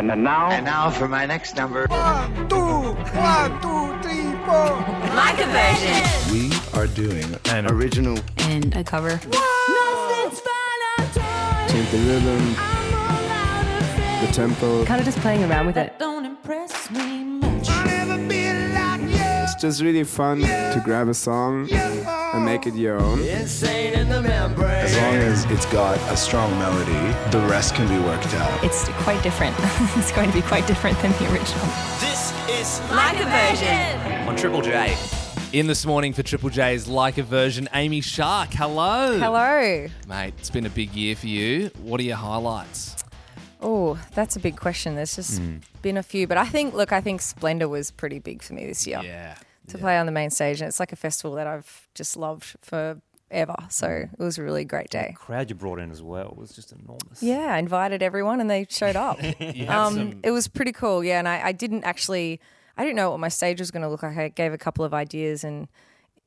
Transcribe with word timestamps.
And 0.00 0.24
now, 0.24 0.50
And 0.50 0.64
now 0.64 0.88
for 0.88 1.06
my 1.08 1.26
next 1.26 1.56
number. 1.56 1.86
One, 1.88 2.48
two, 2.48 2.56
one, 2.56 3.52
two, 3.60 4.00
three, 4.00 4.32
four. 4.48 4.72
Like 5.14 5.38
a 5.38 5.46
version. 5.52 6.32
We 6.32 6.50
are 6.72 6.86
doing 6.86 7.36
An 7.50 7.66
original. 7.70 8.18
And 8.38 8.74
a 8.74 8.82
cover. 8.82 9.18
change 11.68 11.90
the 11.90 11.98
rhythm, 11.98 12.54
the 14.24 14.32
tempo. 14.32 14.86
Kind 14.86 15.00
of 15.00 15.04
just 15.04 15.18
playing 15.18 15.44
around 15.44 15.66
with 15.66 15.76
it. 15.76 15.92
It's 16.00 16.90
just 19.60 19.82
really 19.82 20.04
fun 20.04 20.40
to 20.40 20.82
grab 20.82 21.08
a 21.08 21.14
song 21.14 21.70
and 21.70 22.44
make 22.46 22.66
it 22.66 22.74
your 22.74 22.98
own. 22.98 23.20
As 23.20 23.62
long 23.62 25.14
as 25.16 25.44
it's 25.46 25.66
got 25.66 25.98
a 26.10 26.16
strong 26.16 26.50
melody, 26.58 26.92
the 27.30 27.46
rest 27.46 27.74
can 27.74 27.86
be 27.86 28.02
worked 28.02 28.32
out. 28.34 28.64
It's 28.64 28.88
quite 29.04 29.22
different. 29.22 29.54
it's 29.98 30.12
going 30.12 30.30
to 30.30 30.34
be 30.34 30.40
quite 30.40 30.66
different 30.66 30.98
than 31.02 31.12
the 31.12 31.30
original. 31.30 31.66
This 32.00 32.32
is 32.48 32.80
Like 32.90 33.20
a 33.20 33.26
version. 33.26 34.28
on 34.28 34.34
Triple 34.34 34.62
J. 34.62 34.96
In 35.52 35.66
this 35.66 35.84
morning 35.84 36.14
for 36.14 36.22
Triple 36.22 36.48
J's 36.48 36.88
Like 36.88 37.18
a 37.18 37.22
Version, 37.22 37.68
Amy 37.74 38.00
Shark. 38.00 38.50
Hello. 38.54 39.18
Hello. 39.18 39.88
Mate, 40.08 40.32
it's 40.38 40.48
been 40.48 40.64
a 40.64 40.70
big 40.70 40.94
year 40.94 41.14
for 41.14 41.26
you. 41.26 41.70
What 41.82 42.00
are 42.00 42.04
your 42.04 42.16
highlights? 42.16 42.96
Oh, 43.60 44.00
that's 44.14 44.36
a 44.36 44.40
big 44.40 44.56
question. 44.56 44.94
There's 44.94 45.16
just 45.16 45.38
hmm. 45.38 45.56
been 45.82 45.98
a 45.98 46.02
few, 46.02 46.26
but 46.26 46.38
I 46.38 46.46
think, 46.46 46.72
look, 46.72 46.92
I 46.92 47.02
think 47.02 47.20
Splendour 47.20 47.68
was 47.68 47.90
pretty 47.90 48.20
big 48.20 48.42
for 48.42 48.54
me 48.54 48.66
this 48.66 48.86
year 48.86 49.02
Yeah. 49.04 49.34
To 49.70 49.78
play 49.78 49.96
on 49.98 50.06
the 50.06 50.12
main 50.12 50.30
stage, 50.30 50.60
and 50.60 50.68
it's 50.68 50.80
like 50.80 50.92
a 50.92 50.96
festival 50.96 51.36
that 51.36 51.46
I've 51.46 51.88
just 51.94 52.16
loved 52.16 52.56
forever. 52.62 53.54
So 53.68 53.88
it 53.88 54.22
was 54.22 54.38
a 54.38 54.42
really 54.42 54.64
great 54.64 54.90
day. 54.90 55.08
The 55.12 55.16
crowd 55.16 55.50
you 55.50 55.56
brought 55.56 55.78
in 55.78 55.90
as 55.90 56.02
well 56.02 56.34
was 56.36 56.50
just 56.52 56.72
enormous. 56.72 57.22
Yeah, 57.22 57.54
I 57.54 57.58
invited 57.58 58.02
everyone, 58.02 58.40
and 58.40 58.50
they 58.50 58.66
showed 58.68 58.96
up. 58.96 59.18
Um, 59.68 59.94
some- 59.94 60.20
It 60.22 60.30
was 60.30 60.48
pretty 60.48 60.72
cool. 60.72 61.02
Yeah, 61.04 61.18
and 61.18 61.28
I, 61.28 61.40
I 61.46 61.52
didn't 61.52 61.84
actually, 61.84 62.40
I 62.76 62.82
didn't 62.84 62.96
know 62.96 63.10
what 63.10 63.20
my 63.20 63.28
stage 63.28 63.60
was 63.60 63.70
going 63.70 63.82
to 63.82 63.88
look 63.88 64.02
like. 64.02 64.16
I 64.18 64.28
gave 64.28 64.52
a 64.52 64.58
couple 64.58 64.84
of 64.84 64.92
ideas 64.94 65.44
and. 65.44 65.68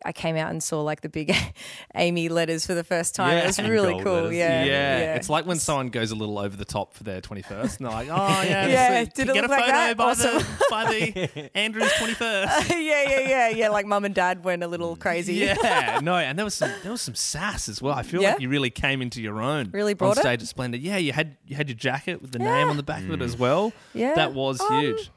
I 0.05 0.11
came 0.11 0.35
out 0.35 0.49
and 0.51 0.61
saw 0.61 0.81
like 0.81 1.01
the 1.01 1.09
big 1.09 1.33
Amy 1.95 2.29
letters 2.29 2.65
for 2.65 2.73
the 2.73 2.83
first 2.83 3.15
time. 3.15 3.37
Yeah, 3.37 3.43
it 3.43 3.47
was 3.47 3.59
really 3.59 4.01
cool. 4.03 4.13
letters. 4.23 4.35
Yeah, 4.35 4.63
yeah, 4.65 5.15
it's 5.15 5.29
like 5.29 5.45
when 5.45 5.59
someone 5.59 5.89
goes 5.89 6.11
a 6.11 6.15
little 6.15 6.37
over 6.39 6.55
the 6.57 6.65
top 6.65 6.93
for 6.93 7.03
their 7.03 7.21
21st, 7.21 7.77
and 7.77 7.85
they're 7.87 7.93
like, 7.93 8.09
"Oh 8.09 8.41
yeah, 8.43 8.67
Yeah, 8.67 9.03
did 9.05 9.29
uh, 9.29 9.31
it 9.31 9.35
get 9.35 9.41
look 9.43 9.45
a 9.45 9.47
like 9.51 9.59
photo 9.65 9.71
that? 9.71 9.97
by 9.97 10.03
Awesome. 10.11 10.37
the 10.37 10.65
by 10.69 10.85
the 10.91 11.51
Andrew's 11.57 11.91
21st." 11.93 12.69
yeah, 12.69 12.75
yeah, 13.09 13.19
yeah, 13.29 13.49
yeah. 13.49 13.69
Like 13.69 13.85
mum 13.85 14.05
and 14.05 14.13
dad 14.15 14.43
went 14.43 14.63
a 14.63 14.67
little 14.67 14.95
crazy. 14.95 15.35
Yeah, 15.35 15.99
no, 16.03 16.15
and 16.15 16.37
there 16.37 16.45
was 16.45 16.53
some 16.55 16.71
there 16.83 16.91
was 16.91 17.01
some 17.01 17.15
sass 17.15 17.69
as 17.69 17.81
well. 17.81 17.93
I 17.93 18.03
feel 18.03 18.21
Yeah? 18.21 18.31
like 18.33 18.41
you 18.41 18.49
really 18.49 18.69
came 18.69 19.01
into 19.01 19.21
your 19.21 19.41
own. 19.41 19.69
Really 19.71 19.93
on 19.93 19.97
brought 19.97 20.17
it? 20.17 20.21
stage 20.21 20.41
at 20.41 20.47
Splendour. 20.47 20.79
Yeah, 20.79 20.97
you 20.97 21.13
had 21.13 21.37
you 21.45 21.55
had 21.55 21.69
your 21.69 21.75
jacket 21.77 22.21
with 22.21 22.31
the 22.31 22.39
name 22.39 22.69
on 22.69 22.77
the 22.77 22.83
back 22.83 23.03
of 23.03 23.11
it 23.11 23.21
as 23.21 23.37
well. 23.37 23.71
Yeah. 23.93 24.15
that 24.15 24.33
was 24.33 24.59
Um, 24.61 24.81
huge. 24.81 25.11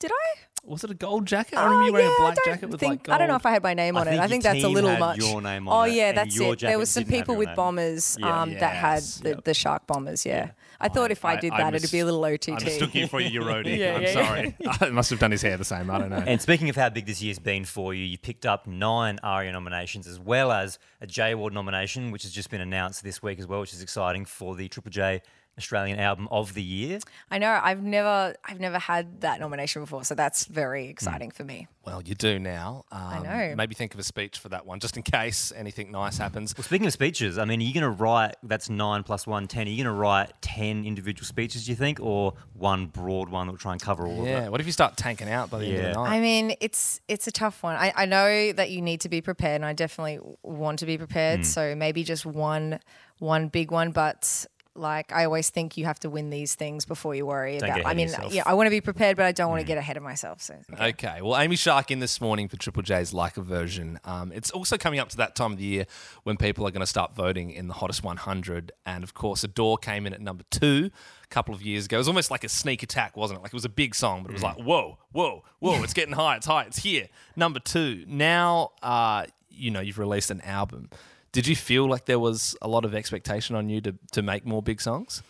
Did 0.00 0.10
I? 0.12 0.38
Was 0.64 0.84
it 0.84 0.90
a 0.90 0.94
gold 0.94 1.26
jacket? 1.26 1.56
I 1.58 1.64
remember 1.64 1.84
you 1.84 1.90
Oh, 1.90 1.92
wearing 1.92 2.06
yeah, 2.08 2.14
a 2.14 2.20
black 2.20 2.34
don't 2.36 2.44
jacket 2.54 2.68
with 2.70 2.80
think, 2.80 2.90
like 2.90 3.02
gold. 3.02 3.14
I 3.14 3.18
don't 3.18 3.28
know 3.28 3.34
if 3.36 3.44
I 3.46 3.50
had 3.50 3.62
my 3.64 3.74
name 3.74 3.96
I 3.96 4.00
on 4.02 4.06
it. 4.06 4.10
think 4.12 4.22
I 4.22 4.28
think 4.28 4.42
that's 4.44 4.62
a 4.64 4.68
little 4.68 4.90
had 4.90 5.00
much. 5.00 5.18
your 5.18 5.42
name 5.42 5.66
oh 5.66 5.72
on 5.72 5.88
it, 5.88 5.94
yeah, 5.94 6.08
and 6.10 6.18
that's 6.18 6.38
it. 6.38 6.60
There 6.60 6.78
was 6.78 6.88
some 6.90 7.04
people 7.04 7.34
with 7.36 7.48
bombers 7.56 8.16
Yeah. 8.20 8.42
um, 8.42 8.54
that 8.54 8.74
had 8.76 9.02
the, 9.02 9.28
yep. 9.30 9.44
the 9.44 9.54
shark 9.54 9.88
bombers. 9.88 10.24
Yeah, 10.24 10.50
I 10.80 10.88
thought 10.88 11.10
if 11.10 11.24
I, 11.24 11.34
did 11.36 11.52
I 11.52 11.58
that, 11.64 11.72
mis- 11.72 11.82
it'd 11.82 11.92
be 11.92 11.98
a 11.98 12.04
little 12.04 12.24
OTT. 12.24 12.50
I 12.50 12.64
mistook 12.64 12.94
you 12.94 13.08
for 13.08 13.20
your 13.20 13.42
roadie. 13.44 13.76
Yeah, 13.76 13.96
I'm 13.96 14.02
yeah, 14.02 14.08
yeah. 14.08 14.26
sorry. 14.26 14.56
I 14.80 14.90
must 14.90 15.10
have 15.10 15.18
done 15.18 15.32
his 15.32 15.42
hair 15.42 15.56
the 15.56 15.64
same. 15.64 15.90
I 15.90 15.98
don't 15.98 16.10
know. 16.10 16.22
And 16.24 16.40
speaking 16.40 16.68
of 16.70 16.76
how 16.76 16.88
big 16.90 17.06
this 17.06 17.20
year's 17.20 17.40
been 17.40 17.64
for 17.64 17.92
you, 17.92 18.04
you 18.04 18.16
picked 18.16 18.46
up 18.46 18.66
nine 18.68 19.18
ARIA 19.24 19.50
nominations 19.52 20.06
as 20.06 20.20
well 20.20 20.52
as 20.52 20.78
a 21.00 21.08
J 21.08 21.32
Award 21.32 21.52
nomination, 21.54 22.12
which 22.12 22.22
has 22.22 22.30
just 22.32 22.50
been 22.50 22.60
announced 22.60 23.02
this 23.02 23.20
week 23.20 23.40
as 23.40 23.48
well, 23.48 23.60
which 23.60 23.72
is 23.72 23.82
exciting 23.82 24.24
for 24.26 24.54
the 24.54 24.68
Triple 24.68 24.90
J 24.92 25.22
Australian 25.58 25.98
Album 25.98 26.28
of 26.30 26.54
the 26.54 26.62
Year. 26.62 26.98
I 27.30 27.38
know. 27.38 27.60
I've 27.62 27.82
never, 27.82 28.34
I've 28.44 28.60
never 28.60 28.78
had 28.78 29.20
that 29.20 29.40
nomination 29.40 29.82
before, 29.82 30.04
so 30.04 30.14
that's 30.14 30.46
very 30.46 30.86
exciting 30.86 31.30
for 31.30 31.44
me. 31.44 31.68
well, 31.84 32.02
you 32.02 32.14
do 32.14 32.38
now. 32.38 32.84
Um, 32.90 33.22
know. 33.22 33.54
Maybe 33.56 33.74
think 33.74 33.94
of 33.94 34.00
a 34.00 34.02
speech 34.02 34.38
for 34.38 34.48
that 34.50 34.66
one, 34.66 34.80
just 34.80 34.96
in 34.96 35.02
case 35.02 35.52
anything 35.54 35.90
nice 35.90 36.18
happens. 36.18 36.54
Well, 36.56 36.64
speaking 36.64 36.86
of 36.86 36.92
speeches, 36.92 37.38
I 37.38 37.44
mean, 37.44 37.60
are 37.60 37.64
you 37.64 37.74
going 37.74 37.82
to 37.82 37.90
write, 37.90 38.36
that's 38.42 38.70
nine 38.70 39.02
plus 39.02 39.26
one, 39.26 39.46
ten, 39.46 39.66
are 39.66 39.70
you 39.70 39.84
going 39.84 39.94
to 39.94 40.00
write 40.00 40.32
10 40.40 40.84
individual 40.84 41.26
speeches, 41.26 41.66
do 41.66 41.72
you 41.72 41.76
think, 41.76 42.00
or 42.00 42.34
one 42.54 42.86
broad 42.86 43.28
one 43.28 43.46
that 43.46 43.52
will 43.52 43.58
try 43.58 43.72
and 43.72 43.80
cover 43.80 44.06
all 44.06 44.22
of 44.22 44.26
Yeah. 44.26 44.48
What 44.48 44.60
if 44.60 44.66
you 44.66 44.72
start 44.72 44.96
tanking 44.96 45.28
out 45.28 45.50
by 45.50 45.58
the 45.58 45.66
end 45.66 45.76
of 45.76 45.82
the 45.82 45.92
night? 45.92 46.10
I 46.12 46.20
mean, 46.20 46.54
it's 46.60 47.00
it's 47.08 47.26
a 47.26 47.32
tough 47.32 47.62
one. 47.62 47.76
I, 47.76 47.92
I 47.94 48.06
know 48.06 48.52
that 48.52 48.70
you 48.70 48.80
need 48.80 49.02
to 49.02 49.08
be 49.08 49.20
prepared, 49.20 49.56
and 49.56 49.64
I 49.64 49.72
definitely 49.72 50.18
want 50.42 50.78
to 50.80 50.86
be 50.86 50.98
prepared. 50.98 51.40
Hmm. 51.40 51.44
So 51.44 51.74
maybe 51.74 52.04
just 52.04 52.24
one 52.24 52.80
one 53.18 53.48
big 53.48 53.70
one, 53.70 53.92
but. 53.92 54.46
Like 54.74 55.12
I 55.12 55.24
always 55.26 55.50
think 55.50 55.76
you 55.76 55.84
have 55.84 56.00
to 56.00 56.08
win 56.08 56.30
these 56.30 56.54
things 56.54 56.84
before 56.86 57.14
you 57.14 57.26
worry 57.26 57.58
Don't 57.58 57.68
about. 57.68 57.76
get 57.76 57.84
ahead 57.84 57.90
I 57.92 57.94
mean, 57.94 58.08
yourself. 58.08 58.32
yeah, 58.32 58.42
I 58.46 58.54
want 58.54 58.66
to 58.66 58.70
be 58.70 58.80
prepared, 58.80 59.16
but 59.18 59.26
I 59.26 59.32
don't 59.32 59.50
want 59.50 59.60
to 59.60 59.66
get 59.66 59.76
ahead 59.76 59.96
of 59.98 60.02
myself. 60.02 60.40
So 60.40 60.54
Okay. 60.80 61.20
Well, 61.20 61.36
Amy 61.38 61.56
Shark 61.56 61.90
in 61.90 61.98
this 61.98 62.20
morning 62.20 62.48
for 62.48 62.56
Triple 62.56 62.82
J's 62.82 63.12
Like 63.12 63.36
a 63.36 63.42
Version. 63.42 64.00
Um, 64.04 64.32
it's 64.32 64.50
also 64.50 64.78
coming 64.78 64.98
up 64.98 65.10
to 65.10 65.16
that 65.18 65.34
time 65.36 65.52
of 65.52 65.58
the 65.58 65.64
year 65.64 65.86
when 66.22 66.36
people 66.36 66.66
are 66.66 66.70
going 66.70 66.80
to 66.80 66.86
start 66.86 67.14
voting 67.14 67.50
in 67.50 67.68
the 67.68 67.74
hottest 67.74 68.02
100. 68.02 68.72
And 68.86 69.04
of 69.04 69.12
course, 69.12 69.44
Adore 69.44 69.76
came 69.76 70.06
in 70.06 70.14
at 70.14 70.20
number 70.22 70.44
two 70.50 70.90
a 71.24 71.26
couple 71.28 71.54
of 71.54 71.60
years 71.62 71.84
ago. 71.84 71.96
It 71.96 71.98
was 71.98 72.08
almost 72.08 72.30
like 72.30 72.44
a 72.44 72.48
sneak 72.48 72.82
attack, 72.82 73.16
wasn't 73.16 73.40
it? 73.40 73.42
Like 73.42 73.52
it 73.52 73.54
was 73.56 73.66
a 73.66 73.68
big 73.70 73.94
song, 73.94 74.22
but 74.22 74.30
it 74.30 74.34
was 74.34 74.42
like, 74.42 74.56
whoa, 74.56 74.96
whoa, 75.12 75.44
whoa, 75.58 75.82
it's 75.82 75.92
getting 75.92 76.14
high, 76.14 76.36
it's 76.36 76.46
high, 76.46 76.62
it's 76.64 76.78
here. 76.78 77.08
Number 77.36 77.60
two. 77.60 78.04
Now, 78.08 78.70
uh, 78.82 79.26
you 79.50 79.70
know, 79.70 79.80
you've 79.80 79.98
released 79.98 80.30
an 80.30 80.40
album. 80.40 80.88
Did 81.32 81.46
you 81.46 81.56
feel 81.56 81.88
like 81.88 82.04
there 82.04 82.18
was 82.18 82.54
a 82.60 82.68
lot 82.68 82.84
of 82.84 82.94
expectation 82.94 83.56
on 83.56 83.68
you 83.68 83.80
to, 83.80 83.94
to 84.12 84.22
make 84.22 84.44
more 84.46 84.62
big 84.62 84.80
songs? 84.80 85.22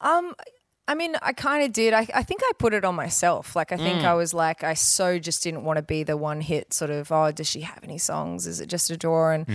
Um, 0.00 0.34
I 0.88 0.94
mean, 0.94 1.16
I 1.22 1.32
kind 1.32 1.62
of 1.64 1.72
did. 1.72 1.94
I, 1.94 2.06
I 2.14 2.22
think 2.22 2.40
I 2.42 2.50
put 2.58 2.74
it 2.74 2.84
on 2.84 2.94
myself. 2.94 3.54
Like, 3.54 3.72
I 3.72 3.76
think 3.76 4.00
Mm. 4.00 4.04
I 4.04 4.14
was 4.14 4.34
like, 4.34 4.64
I 4.64 4.74
so 4.74 5.18
just 5.18 5.42
didn't 5.42 5.64
want 5.64 5.76
to 5.76 5.82
be 5.82 6.02
the 6.02 6.16
one 6.16 6.40
hit 6.40 6.72
sort 6.72 6.90
of, 6.90 7.12
oh, 7.12 7.30
does 7.30 7.48
she 7.48 7.60
have 7.60 7.78
any 7.84 7.98
songs? 7.98 8.46
Is 8.46 8.60
it 8.60 8.66
just 8.66 8.90
Adore? 8.90 9.32
And 9.32 9.46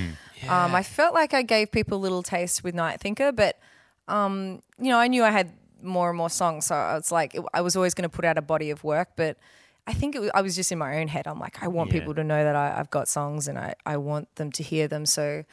um, 0.47 0.73
I 0.73 0.83
felt 0.83 1.13
like 1.13 1.33
I 1.33 1.41
gave 1.41 1.71
people 1.71 1.97
a 1.97 2.01
little 2.01 2.23
taste 2.23 2.63
with 2.63 2.75
Night 2.75 3.01
Thinker, 3.01 3.31
but, 3.31 3.59
um, 4.07 4.61
you 4.79 4.89
know, 4.89 4.99
I 4.99 5.07
knew 5.07 5.23
I 5.23 5.31
had 5.31 5.51
more 5.81 6.09
and 6.09 6.17
more 6.17 6.29
songs. 6.29 6.67
So 6.67 6.75
I 6.75 6.95
was 6.95 7.11
like, 7.11 7.35
it, 7.35 7.43
I 7.53 7.61
was 7.61 7.75
always 7.75 7.93
going 7.93 8.09
to 8.09 8.15
put 8.15 8.23
out 8.25 8.37
a 8.37 8.41
body 8.41 8.69
of 8.69 8.83
work, 8.83 9.09
but 9.15 9.37
I 9.87 9.93
think 9.93 10.15
it 10.15 10.19
was, 10.19 10.29
I 10.35 10.41
was 10.41 10.55
just 10.55 10.71
in 10.71 10.77
my 10.77 10.99
own 10.99 11.07
head. 11.07 11.27
I'm 11.27 11.39
like, 11.39 11.63
I 11.63 11.67
want 11.69 11.89
Yeah. 11.89 11.99
people 11.99 12.13
to 12.15 12.23
know 12.23 12.43
that 12.43 12.55
I, 12.55 12.77
I've 12.79 12.89
got 12.89 13.07
songs 13.07 13.47
and 13.47 13.57
I, 13.57 13.73
I 13.85 13.97
want 13.97 14.35
them 14.35 14.51
to 14.51 14.63
hear 14.63 14.87
them. 14.87 15.05
So, 15.05 15.43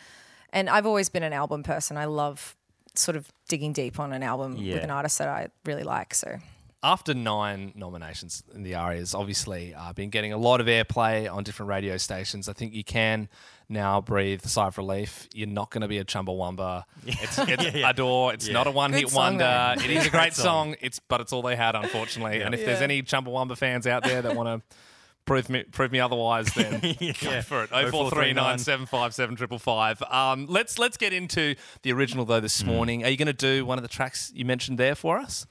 and 0.53 0.69
I've 0.69 0.87
always 0.87 1.09
been 1.09 1.23
an 1.23 1.33
album 1.33 1.63
person. 1.63 1.97
I 1.97 2.07
love 2.07 2.57
sort 2.95 3.17
of 3.17 3.31
digging 3.49 3.73
deep 3.73 3.99
on 4.01 4.13
an 4.13 4.23
album 4.23 4.57
Yeah. 4.57 4.75
with 4.75 4.85
an 4.85 4.91
artist 4.91 5.19
that 5.19 5.29
I 5.29 5.49
really 5.65 5.85
like. 5.85 6.15
So 6.15 6.39
after 6.85 7.15
nine 7.15 7.73
nominations 7.75 8.45
in 8.55 8.63
the 8.63 8.75
Arias, 8.75 9.15
obviously 9.15 9.75
uh, 9.75 9.93
been 9.95 10.11
getting 10.11 10.33
a 10.33 10.37
lot 10.37 10.61
of 10.61 10.67
airplay 10.69 11.33
on 11.33 11.43
different 11.43 11.71
radio 11.71 11.97
stations. 11.97 12.49
I 12.49 12.53
think 12.53 12.75
you 12.75 12.85
can 12.85 13.29
now 13.69 14.01
breathe 14.03 14.43
a 14.45 14.49
sigh 14.49 14.67
of 14.67 14.77
relief. 14.79 15.27
You're 15.35 15.49
not 15.49 15.71
going 15.71 15.81
to 15.81 15.89
be 15.89 15.99
a 15.99 16.05
Chumbawamba. 16.05 16.85
It's, 17.07 17.39
it's 17.39 17.75
Adore. 17.85 18.35
It's 18.35 18.49
not 18.49 18.67
a 18.67 18.71
one-hit 18.71 19.13
wonder. 19.15 19.45
though. 19.45 19.83
It 19.83 19.91
is 19.91 20.07
a 20.07 20.11
great 20.11 20.35
song. 20.35 20.77
It's 20.83 20.99
but 21.01 21.21
it's 21.23 21.33
all 21.33 21.43
they 21.43 21.57
had, 21.57 21.75
unfortunately. 21.75 22.43
And 22.43 22.55
if 22.55 22.65
there's 22.65 22.81
Yeah. 22.81 22.85
any 22.85 23.03
Chumbawamba 23.03 23.57
fans 23.57 23.87
out 23.87 24.05
there 24.05 24.21
that 24.23 24.37
want 24.37 24.49
to 24.63 24.77
prove 25.25 25.49
me 25.49 25.63
prove 25.63 25.91
me 25.91 26.01
otherwise, 26.01 26.53
then 26.55 26.81
go 27.23 27.41
for 27.41 27.65
it. 27.65 27.71
Oh 27.73 27.91
four 27.91 28.11
three 28.11 28.35
nine 28.35 28.59
seven 28.59 28.85
five 28.85 29.15
seven 29.15 29.37
triple 29.37 29.59
five. 29.59 30.03
Um, 30.03 30.45
let's 30.51 30.79
let's 30.79 30.99
get 30.99 31.15
into 31.15 31.55
the 31.81 31.93
original 31.93 32.27
though 32.27 32.41
this 32.41 32.63
morning. 32.63 33.05
Are 33.05 33.09
you 33.09 33.17
going 33.17 33.27
to 33.27 33.33
do 33.33 33.65
one 33.65 33.79
of 33.79 33.83
the 33.83 33.89
tracks 33.89 34.31
you 34.35 34.45
mentioned 34.45 34.77
there 34.77 34.95
for 34.95 35.17
us? 35.19 35.47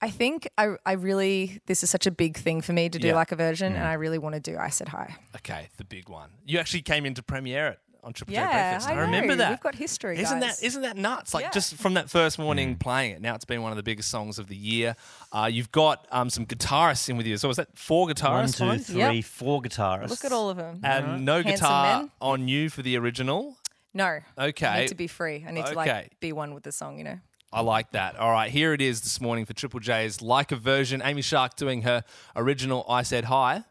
I 0.00 0.10
think 0.10 0.48
I, 0.56 0.76
I 0.86 0.92
really, 0.92 1.60
this 1.66 1.82
is 1.82 1.90
such 1.90 2.06
a 2.06 2.10
big 2.10 2.36
thing 2.36 2.60
for 2.60 2.72
me 2.72 2.88
to 2.88 2.98
do 2.98 3.08
Yeah. 3.08 3.14
like 3.16 3.32
a 3.32 3.36
version, 3.36 3.74
and 3.74 3.84
I 3.86 3.94
really 3.94 4.18
want 4.18 4.34
to 4.34 4.40
do 4.40 4.56
I 4.56 4.68
Said 4.70 4.88
Hi. 4.88 5.16
Okay, 5.36 5.68
the 5.76 5.84
big 5.84 6.08
one. 6.08 6.30
You 6.46 6.58
actually 6.58 6.82
came 6.82 7.04
in 7.04 7.14
to 7.14 7.22
premiere 7.22 7.66
it 7.68 7.80
on 8.04 8.12
Triple 8.12 8.32
J 8.32 8.40
Yeah, 8.40 8.70
Breakfast. 8.70 8.88
I 8.88 9.00
remember 9.00 9.28
know. 9.30 9.36
that. 9.36 9.50
We've 9.50 9.60
got 9.60 9.74
history, 9.74 10.18
Isn't 10.20 10.38
guys. 10.38 10.60
that 10.60 10.64
isn't 10.66 10.82
that 10.82 10.96
nuts? 10.96 11.34
Like 11.34 11.46
Yeah. 11.46 11.50
just 11.50 11.74
from 11.74 11.94
that 11.94 12.08
first 12.08 12.38
morning 12.38 12.76
playing 12.76 13.10
it, 13.16 13.20
now 13.20 13.34
it's 13.34 13.44
been 13.44 13.60
one 13.60 13.72
of 13.72 13.76
the 13.76 13.82
biggest 13.82 14.08
songs 14.08 14.38
of 14.38 14.46
the 14.46 14.54
year. 14.56 14.94
Uh, 15.32 15.48
you've 15.52 15.72
got 15.72 16.06
um, 16.12 16.30
some 16.30 16.46
guitarists 16.46 17.08
in 17.08 17.16
with 17.16 17.26
you. 17.26 17.36
So 17.36 17.48
was 17.48 17.56
that 17.56 17.76
four 17.76 18.06
One, 18.06 18.14
guitarists? 18.14 18.56
two, 18.58 18.64
Fine? 18.68 18.78
three, 18.78 18.96
Yep. 19.16 19.24
four 19.24 19.60
guitarists. 19.60 20.10
Look 20.10 20.24
at 20.24 20.30
all 20.32 20.48
of 20.48 20.56
them. 20.56 20.80
And 20.84 21.24
no 21.24 21.42
Handsome 21.42 21.52
guitar 21.52 21.98
men. 22.02 22.10
on 22.20 22.46
you 22.46 22.70
for 22.70 22.82
the 22.82 22.96
original. 22.96 23.56
No. 23.92 24.20
I 24.36 24.46
Okay. 24.46 24.80
need 24.82 24.88
to 24.88 24.94
be 24.94 25.08
free. 25.08 25.44
I 25.46 25.50
need 25.50 25.62
to 25.66 25.70
Okay. 25.72 25.74
like 25.74 26.20
be 26.20 26.32
one 26.32 26.54
with 26.54 26.62
the 26.62 26.70
song, 26.72 26.98
you 26.98 27.04
know? 27.04 27.18
I 27.52 27.62
like 27.62 27.92
that. 27.92 28.16
All 28.16 28.30
right, 28.30 28.50
here 28.50 28.74
it 28.74 28.82
is 28.82 29.00
this 29.00 29.20
morning 29.20 29.46
for 29.46 29.54
Triple 29.54 29.80
J's 29.80 30.20
Like 30.20 30.52
a 30.52 30.56
Version. 30.56 31.00
Amy 31.02 31.22
Shark 31.22 31.56
doing 31.56 31.82
her 31.82 32.04
original 32.36 32.84
I 32.88 33.02
Said 33.02 33.24
Hi. 33.24 33.64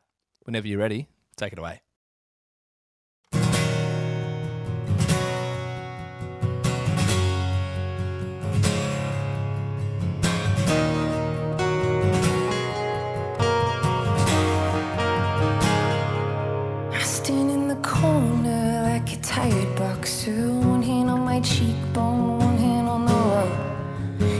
Whenever 0.44 0.68
you're 0.68 0.80
ready, 0.80 1.08
take 1.36 1.54
it 1.54 1.60
away. 1.60 1.82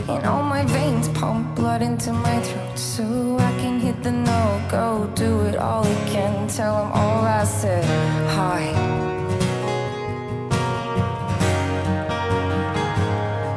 And 0.10 0.26
all 0.26 0.42
my 0.42 0.64
veins 0.64 1.10
pump 1.10 1.54
blood 1.56 1.82
into 1.82 2.14
my 2.14 2.40
throat 2.42 2.80
so 2.80 3.04
I 3.40 3.52
can 3.60 3.78
hit 3.80 4.02
the 4.04 4.12
no 4.14 4.62
go, 4.72 5.12
do 5.16 5.42
it 5.42 5.58
all 5.58 5.86
again. 5.86 6.48
Tell 6.48 6.78
them 6.78 6.92
all 6.94 7.26
I 7.26 7.44
said 7.44 7.84
hi. 8.30 8.72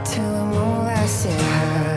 Tell 0.04 0.54
all 0.58 0.82
I 0.82 1.06
said 1.06 1.40
hi. 1.40 1.90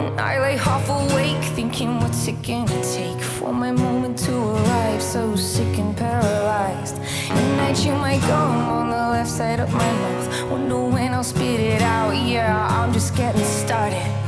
And 0.00 0.20
I 0.20 0.40
lay 0.40 0.56
half 0.56 0.88
awake, 0.88 1.44
thinking, 1.54 2.00
what's 2.00 2.26
it 2.26 2.42
gonna 2.42 2.82
take 2.82 3.22
for 3.22 3.52
my 3.52 3.70
moment 3.70 4.18
to 4.26 4.32
arrive? 4.36 4.75
So 5.06 5.36
sick 5.36 5.78
and 5.78 5.96
paralyzed. 5.96 6.98
And 7.30 7.60
I 7.60 7.72
you 7.84 7.92
might 7.92 8.20
gum 8.22 8.68
on 8.68 8.90
the 8.90 8.96
left 8.96 9.30
side 9.30 9.60
of 9.60 9.72
my 9.72 9.78
mouth. 9.78 10.50
Wonder 10.50 10.84
when 10.94 11.14
I'll 11.14 11.22
spit 11.22 11.60
it 11.60 11.80
out. 11.80 12.10
Yeah, 12.10 12.66
I'm 12.68 12.92
just 12.92 13.14
getting 13.16 13.44
started. 13.44 14.25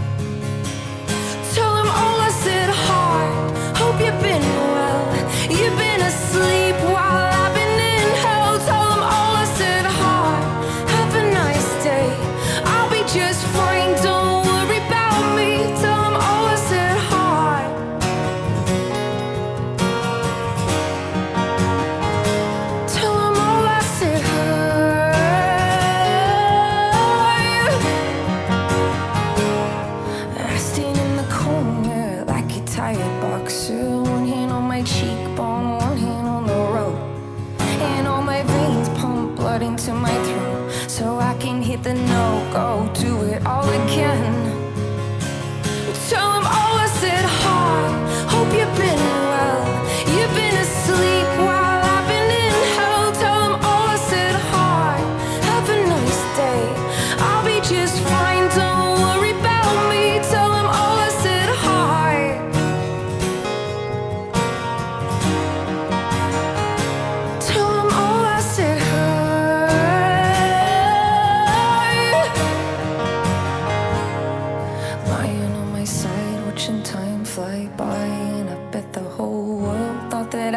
Into 39.78 39.94
my 39.94 40.12
throat. 40.24 40.72
So 40.88 41.18
I 41.20 41.34
can 41.38 41.62
hit 41.62 41.84
the 41.84 41.94
no 41.94 42.48
go, 42.52 42.90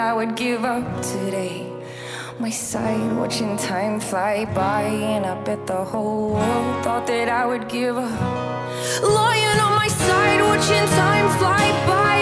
I 0.02 0.14
would 0.14 0.36
give 0.36 0.66
up 0.66 0.84
today. 1.04 1.72
My 2.40 2.50
side, 2.50 3.16
watching 3.18 3.56
time 3.56 4.00
fly 4.00 4.46
by, 4.46 4.82
and 4.82 5.28
I 5.28 5.36
bet 5.44 5.68
the 5.68 5.84
whole 5.86 6.34
world 6.34 6.84
thought 6.84 7.06
that 7.06 7.30
I 7.30 7.46
would 7.46 7.70
give 7.70 7.96
up. 7.96 8.20
Lying 9.04 9.60
on 9.60 9.74
my 9.76 9.88
side, 9.88 10.42
watching 10.42 10.88
time 10.98 11.28
fly 11.38 11.66
by, 11.86 12.21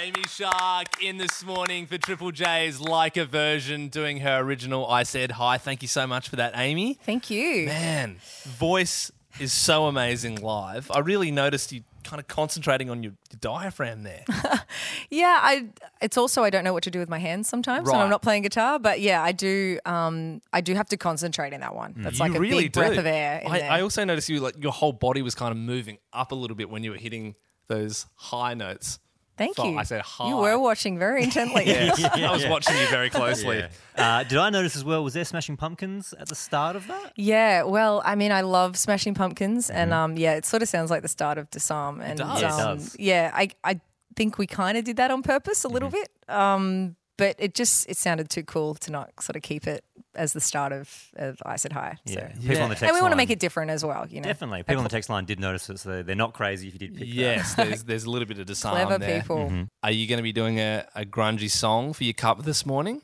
Amy 0.00 0.22
Shark 0.28 1.02
in 1.02 1.18
this 1.18 1.44
morning 1.44 1.86
for 1.86 1.98
Triple 1.98 2.30
J's 2.30 2.80
like 2.80 3.18
a 3.18 3.26
version 3.26 3.88
doing 3.88 4.20
her 4.20 4.38
original 4.38 4.86
I 4.86 5.02
Said 5.02 5.32
Hi. 5.32 5.58
Thank 5.58 5.82
you 5.82 5.88
so 5.88 6.06
much 6.06 6.30
for 6.30 6.36
that, 6.36 6.54
Amy. 6.56 6.94
Thank 7.04 7.28
you. 7.28 7.66
Man, 7.66 8.16
voice 8.44 9.12
is 9.38 9.52
so 9.52 9.86
amazing 9.86 10.36
live. 10.36 10.90
I 10.90 11.00
really 11.00 11.30
noticed 11.30 11.70
you 11.70 11.82
kind 12.02 12.18
of 12.18 12.26
concentrating 12.28 12.88
on 12.88 13.02
your, 13.02 13.12
your 13.30 13.38
diaphragm 13.40 14.02
there. 14.02 14.24
Yeah, 15.10 15.38
I. 15.42 15.68
It's 16.00 16.16
also 16.16 16.44
I 16.44 16.50
don't 16.50 16.62
know 16.62 16.72
what 16.72 16.84
to 16.84 16.90
do 16.90 17.00
with 17.00 17.08
my 17.08 17.18
hands 17.18 17.48
sometimes 17.48 17.88
when 17.88 18.00
I'm 18.00 18.10
not 18.10 18.22
playing 18.22 18.42
guitar. 18.42 18.78
But 18.78 19.00
yeah, 19.00 19.20
I 19.22 19.32
do. 19.32 19.80
Um, 19.84 20.40
I 20.52 20.60
do 20.60 20.74
have 20.74 20.86
to 20.90 20.96
concentrate 20.96 21.52
in 21.52 21.60
that 21.60 21.74
one. 21.74 21.94
That's 21.96 22.20
like 22.20 22.34
a 22.34 22.38
really 22.40 22.64
big 22.64 22.72
breath 22.72 22.96
of 22.96 23.06
air. 23.06 23.40
In 23.40 23.50
I. 23.50 23.60
I 23.60 23.80
also 23.82 24.04
noticed 24.04 24.28
you 24.28 24.38
like 24.38 24.54
your 24.62 24.72
whole 24.72 24.92
body 24.92 25.20
was 25.20 25.34
kind 25.34 25.50
of 25.50 25.58
moving 25.58 25.98
up 26.12 26.30
a 26.30 26.36
little 26.36 26.56
bit 26.56 26.70
when 26.70 26.84
you 26.84 26.92
were 26.92 26.96
hitting 26.96 27.34
those 27.66 28.06
high 28.14 28.54
notes. 28.54 29.00
Thank 29.40 29.56
Thought 29.56 29.68
you. 29.72 29.78
I 29.78 29.84
said 29.84 30.02
hi. 30.02 30.28
You 30.28 30.36
were 30.36 30.58
watching 30.58 30.98
very 30.98 31.22
intently. 31.22 31.64
Yeah, 31.66 31.94
I 32.14 32.30
was 32.30 32.46
watching 32.46 32.76
you 32.76 32.86
very 32.88 33.08
closely. 33.08 33.64
Uh, 33.96 34.22
did 34.24 34.36
I 34.36 34.50
notice 34.50 34.76
as 34.76 34.84
well? 34.84 35.02
Was 35.02 35.14
there 35.14 35.24
Smashing 35.24 35.56
Pumpkins 35.56 36.12
at 36.20 36.28
the 36.28 36.34
start 36.34 36.76
of 36.76 36.86
that? 36.88 37.12
Yeah, 37.16 37.62
well, 37.62 38.02
I 38.04 38.16
mean, 38.16 38.32
I 38.32 38.42
love 38.42 38.76
Smashing 38.76 39.14
Pumpkins, 39.14 39.70
and 39.70 39.94
um, 39.94 40.18
yeah, 40.18 40.34
it 40.34 40.44
sort 40.44 40.60
of 40.62 40.68
sounds 40.68 40.90
like 40.90 41.00
the 41.00 41.08
start 41.08 41.38
of 41.38 41.48
Disarm, 41.48 42.02
and 42.02 42.18
does. 42.18 42.42
Yeah, 42.42 42.48
it 42.48 42.60
um, 42.60 42.76
does. 42.76 42.96
yeah, 42.98 43.30
I 43.32 43.48
I 43.64 43.80
think 44.14 44.36
we 44.36 44.46
kind 44.46 44.76
of 44.76 44.84
did 44.84 44.96
that 44.98 45.10
on 45.10 45.22
purpose 45.22 45.64
a 45.64 45.68
little 45.68 45.88
Mm-hmm. 45.88 45.96
bit, 46.28 46.34
um, 46.36 46.96
but 47.20 47.36
it 47.38 47.54
just 47.54 47.88
it 47.88 47.96
sounded 47.96 48.28
too 48.30 48.42
cool 48.42 48.74
to 48.74 48.90
not 48.90 49.10
sort 49.22 49.36
of 49.36 49.42
keep 49.42 49.66
it 49.66 49.84
as 50.16 50.32
the 50.32 50.40
start 50.40 50.72
of, 50.72 51.08
of 51.16 51.40
I 51.46 51.54
Said 51.56 51.72
Hi. 51.72 51.96
So. 52.06 52.14
Yeah. 52.14 52.28
People 52.32 52.62
on 52.64 52.68
the 52.70 52.74
text 52.74 52.82
And 52.82 52.94
we 52.94 53.00
want 53.00 53.12
to 53.12 53.16
line- 53.16 53.16
make 53.18 53.30
it 53.30 53.38
different 53.38 53.70
as 53.70 53.84
well, 53.84 54.06
you 54.10 54.20
know. 54.20 54.26
Definitely. 54.26 54.64
People 54.64 54.78
on 54.78 54.82
the 54.84 54.90
text 54.90 55.08
line 55.08 55.24
did 55.24 55.38
notice 55.38 55.70
it, 55.70 55.78
so 55.78 56.02
they're 56.02 56.16
not 56.16 56.32
crazy 56.32 56.66
if 56.66 56.72
you 56.74 56.80
did 56.80 56.94
pick 56.96 57.06
that. 57.08 57.14
Yes, 57.14 57.54
there's 57.54 57.84
there's 57.84 58.04
a 58.04 58.10
little 58.10 58.26
bit 58.26 58.38
of 58.40 58.46
disarm 58.46 58.74
Clever 58.74 58.98
there. 58.98 59.20
people. 59.20 59.36
Mm-hmm. 59.36 59.62
Are 59.84 59.92
you 59.92 60.08
going 60.08 60.16
to 60.18 60.22
be 60.24 60.32
doing 60.32 60.58
a, 60.58 60.84
a 60.96 61.04
grungy 61.04 61.48
song 61.50 61.92
for 61.92 62.02
your 62.04 62.14
cup 62.14 62.42
this 62.42 62.66
morning? 62.66 63.02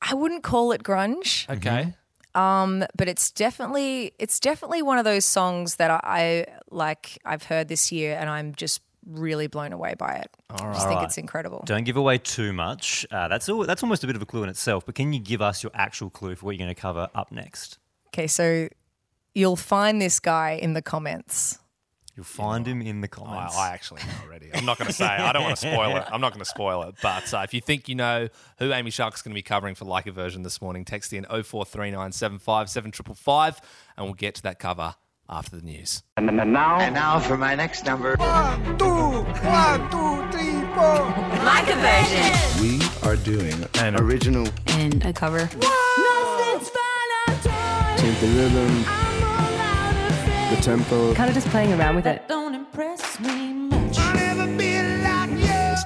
I 0.00 0.14
wouldn't 0.14 0.42
call 0.42 0.72
it 0.72 0.82
grunge, 0.82 1.48
Okay. 1.48 1.94
um, 2.34 2.84
but 2.94 3.08
it's 3.08 3.30
definitely 3.30 4.12
it's 4.18 4.38
definitely 4.38 4.82
one 4.82 4.98
of 4.98 5.04
those 5.04 5.24
songs 5.24 5.76
that 5.76 5.90
I, 5.90 6.00
I 6.04 6.46
like. 6.70 7.18
I've 7.24 7.44
heard 7.44 7.68
this 7.68 7.90
year, 7.90 8.16
and 8.20 8.28
I'm 8.28 8.54
just 8.54 8.80
really 9.06 9.46
blown 9.46 9.72
away 9.72 9.94
by 9.96 10.14
it. 10.14 10.30
I 10.50 10.72
just 10.72 10.80
think 10.80 10.92
Alright. 10.92 11.04
it's 11.04 11.18
incredible. 11.18 11.62
Don't 11.66 11.84
give 11.84 11.96
away 11.96 12.18
too 12.18 12.52
much. 12.52 13.06
Uh, 13.10 13.28
that's 13.28 13.48
all, 13.48 13.64
that's 13.64 13.82
almost 13.82 14.04
a 14.04 14.06
bit 14.06 14.16
of 14.16 14.22
a 14.22 14.26
clue 14.26 14.42
in 14.42 14.48
itself. 14.48 14.86
But 14.86 14.94
can 14.94 15.12
you 15.12 15.20
give 15.20 15.42
us 15.42 15.62
your 15.62 15.72
actual 15.74 16.10
clue 16.10 16.36
for 16.36 16.46
what 16.46 16.52
you're 16.52 16.64
going 16.64 16.74
to 16.74 16.80
cover 16.80 17.08
up 17.14 17.32
next? 17.32 17.78
Okay, 18.08 18.26
so 18.26 18.68
you'll 19.34 19.56
find 19.56 20.00
this 20.00 20.20
guy 20.20 20.52
in 20.52 20.74
the 20.74 20.82
comments. 20.82 21.58
You'll 22.16 22.24
find 22.24 22.64
him 22.66 22.80
in 22.80 23.00
the 23.00 23.08
I, 23.08 23.10
comments. 23.16 23.56
I 23.56 23.72
actually 23.72 24.02
know 24.02 24.12
already. 24.24 24.48
I'm 24.54 24.64
not 24.64 24.78
going 24.78 24.86
to 24.86 24.94
say. 24.94 25.04
I 25.04 25.32
don't 25.32 25.42
want 25.42 25.56
to 25.56 25.68
spoil 25.68 25.96
it. 25.96 26.04
I'm 26.12 26.20
not 26.20 26.32
going 26.32 26.44
to 26.44 26.48
spoil 26.48 26.84
it. 26.84 26.94
But 27.02 27.34
uh, 27.34 27.38
if 27.38 27.52
you 27.52 27.60
think 27.60 27.88
you 27.88 27.96
know 27.96 28.28
who 28.58 28.72
Amy 28.72 28.92
Shark's 28.92 29.20
going 29.20 29.32
to 29.32 29.38
be 29.38 29.42
covering 29.42 29.74
for 29.74 29.84
Like 29.84 30.06
a 30.06 30.12
Version 30.12 30.44
this 30.44 30.62
morning, 30.62 30.84
text 30.84 31.12
in 31.12 31.24
0439757555 31.24 33.58
and 33.96 34.06
we'll 34.06 34.14
get 34.14 34.36
to 34.36 34.42
that 34.42 34.60
cover 34.60 34.94
after 35.28 35.56
the 35.56 35.62
news. 35.62 36.02
And 36.16 36.26
now, 36.26 36.80
and 36.80 36.94
now 36.94 37.18
for 37.18 37.36
my 37.36 37.54
next 37.54 37.84
number. 37.86 38.16
One, 38.16 38.78
two, 38.78 38.84
one, 38.86 39.90
two, 39.90 40.30
three, 40.32 40.60
four. 40.74 41.00
Like 41.44 41.68
a 41.68 41.76
version. 41.76 42.62
We 42.62 42.80
are 43.08 43.16
doing 43.16 43.66
An 43.78 43.96
original. 44.00 44.46
And 44.68 45.04
a 45.04 45.12
cover. 45.12 45.48
Change 47.98 48.20
the 48.20 48.28
rhythm. 48.28 48.84
the 50.50 50.60
tempo. 50.62 51.14
Kind 51.14 51.28
of 51.28 51.34
just 51.34 51.48
playing 51.48 51.72
around 51.72 51.96
with 51.96 52.06
it. 52.06 52.28
Don't 52.28 52.54
impress 52.54 53.18
me 53.20 53.63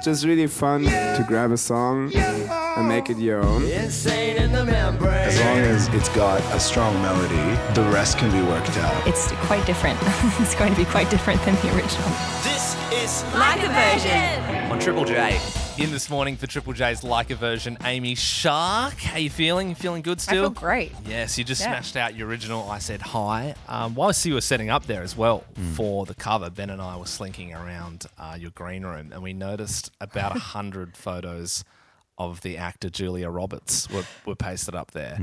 just 0.09 0.25
really 0.25 0.47
fun 0.47 0.85
to 0.85 1.25
grab 1.29 1.53
a 1.53 1.57
song 1.59 2.11
and 2.15 2.89
make 2.89 3.11
it 3.11 3.19
your 3.19 3.43
own. 3.43 3.63
Insane 3.65 4.39
in 4.39 4.53
the 4.53 4.65
membrane. 4.65 5.13
As 5.13 5.39
long 5.41 5.59
as 5.59 5.89
it's 5.89 6.09
got 6.09 6.41
a 6.55 6.59
strong 6.59 6.95
melody, 7.03 7.37
the 7.75 7.87
rest 7.93 8.17
can 8.17 8.31
be 8.33 8.41
worked 8.49 8.75
out. 8.79 9.07
It's 9.07 9.31
quite 9.47 9.67
different. 9.67 9.99
it's 10.41 10.55
going 10.55 10.73
to 10.73 10.79
be 10.79 10.87
quite 10.87 11.11
different 11.11 11.43
than 11.43 11.57
the 11.57 11.75
original. 11.77 12.09
This 12.43 12.75
is 12.91 13.23
Like 13.35 13.63
a 13.63 13.69
version. 13.69 14.73
On 14.73 14.79
Triple 14.79 15.05
J. 15.05 15.68
In 15.79 15.93
this 15.93 16.11
morning 16.11 16.37
for 16.37 16.49
Triple 16.49 16.73
J's 16.73 17.05
like 17.05 17.31
a 17.31 17.37
version, 17.37 17.79
Amy 17.85 18.17
Shark. 18.17 18.95
How 18.95 19.17
you 19.19 19.31
feeling? 19.31 19.69
You 19.69 19.75
feeling 19.77 20.03
good 20.03 20.21
still? 20.21 20.33
I 20.33 20.37
still? 20.39 20.51
feel 20.51 20.61
great. 20.61 20.93
Yes, 21.07 21.39
you 21.39 21.45
just 21.45 21.61
Yeah. 21.61 21.69
smashed 21.69 21.97
out 21.97 22.17
your 22.17 22.27
original 22.27 22.69
I 22.69 22.81
Said 22.81 23.01
Hi. 23.01 23.55
Um, 23.69 23.95
whilst 23.95 24.27
you 24.27 24.35
were 24.35 24.41
setting 24.41 24.71
up 24.71 24.87
there 24.87 25.03
as 25.05 25.17
well 25.17 25.45
for 25.77 26.05
the 26.05 26.17
cover, 26.17 26.51
Ben 26.51 26.71
and 26.71 26.83
I 26.83 26.97
were 26.97 27.07
slinking 27.07 27.55
around 27.55 28.07
uh, 28.19 28.37
your 28.39 28.51
green 28.51 28.85
room 28.85 29.13
and 29.13 29.23
we 29.23 29.33
noticed 29.33 29.93
about 30.01 30.35
a 30.35 30.41
hundred 30.41 30.97
photos 30.97 31.63
of 32.19 32.41
the 32.41 32.57
actor 32.57 32.91
Julia 32.91 33.31
Roberts 33.31 33.89
were, 33.89 34.05
were 34.27 34.35
pasted 34.35 34.75
up 34.75 34.91
there. 34.91 35.17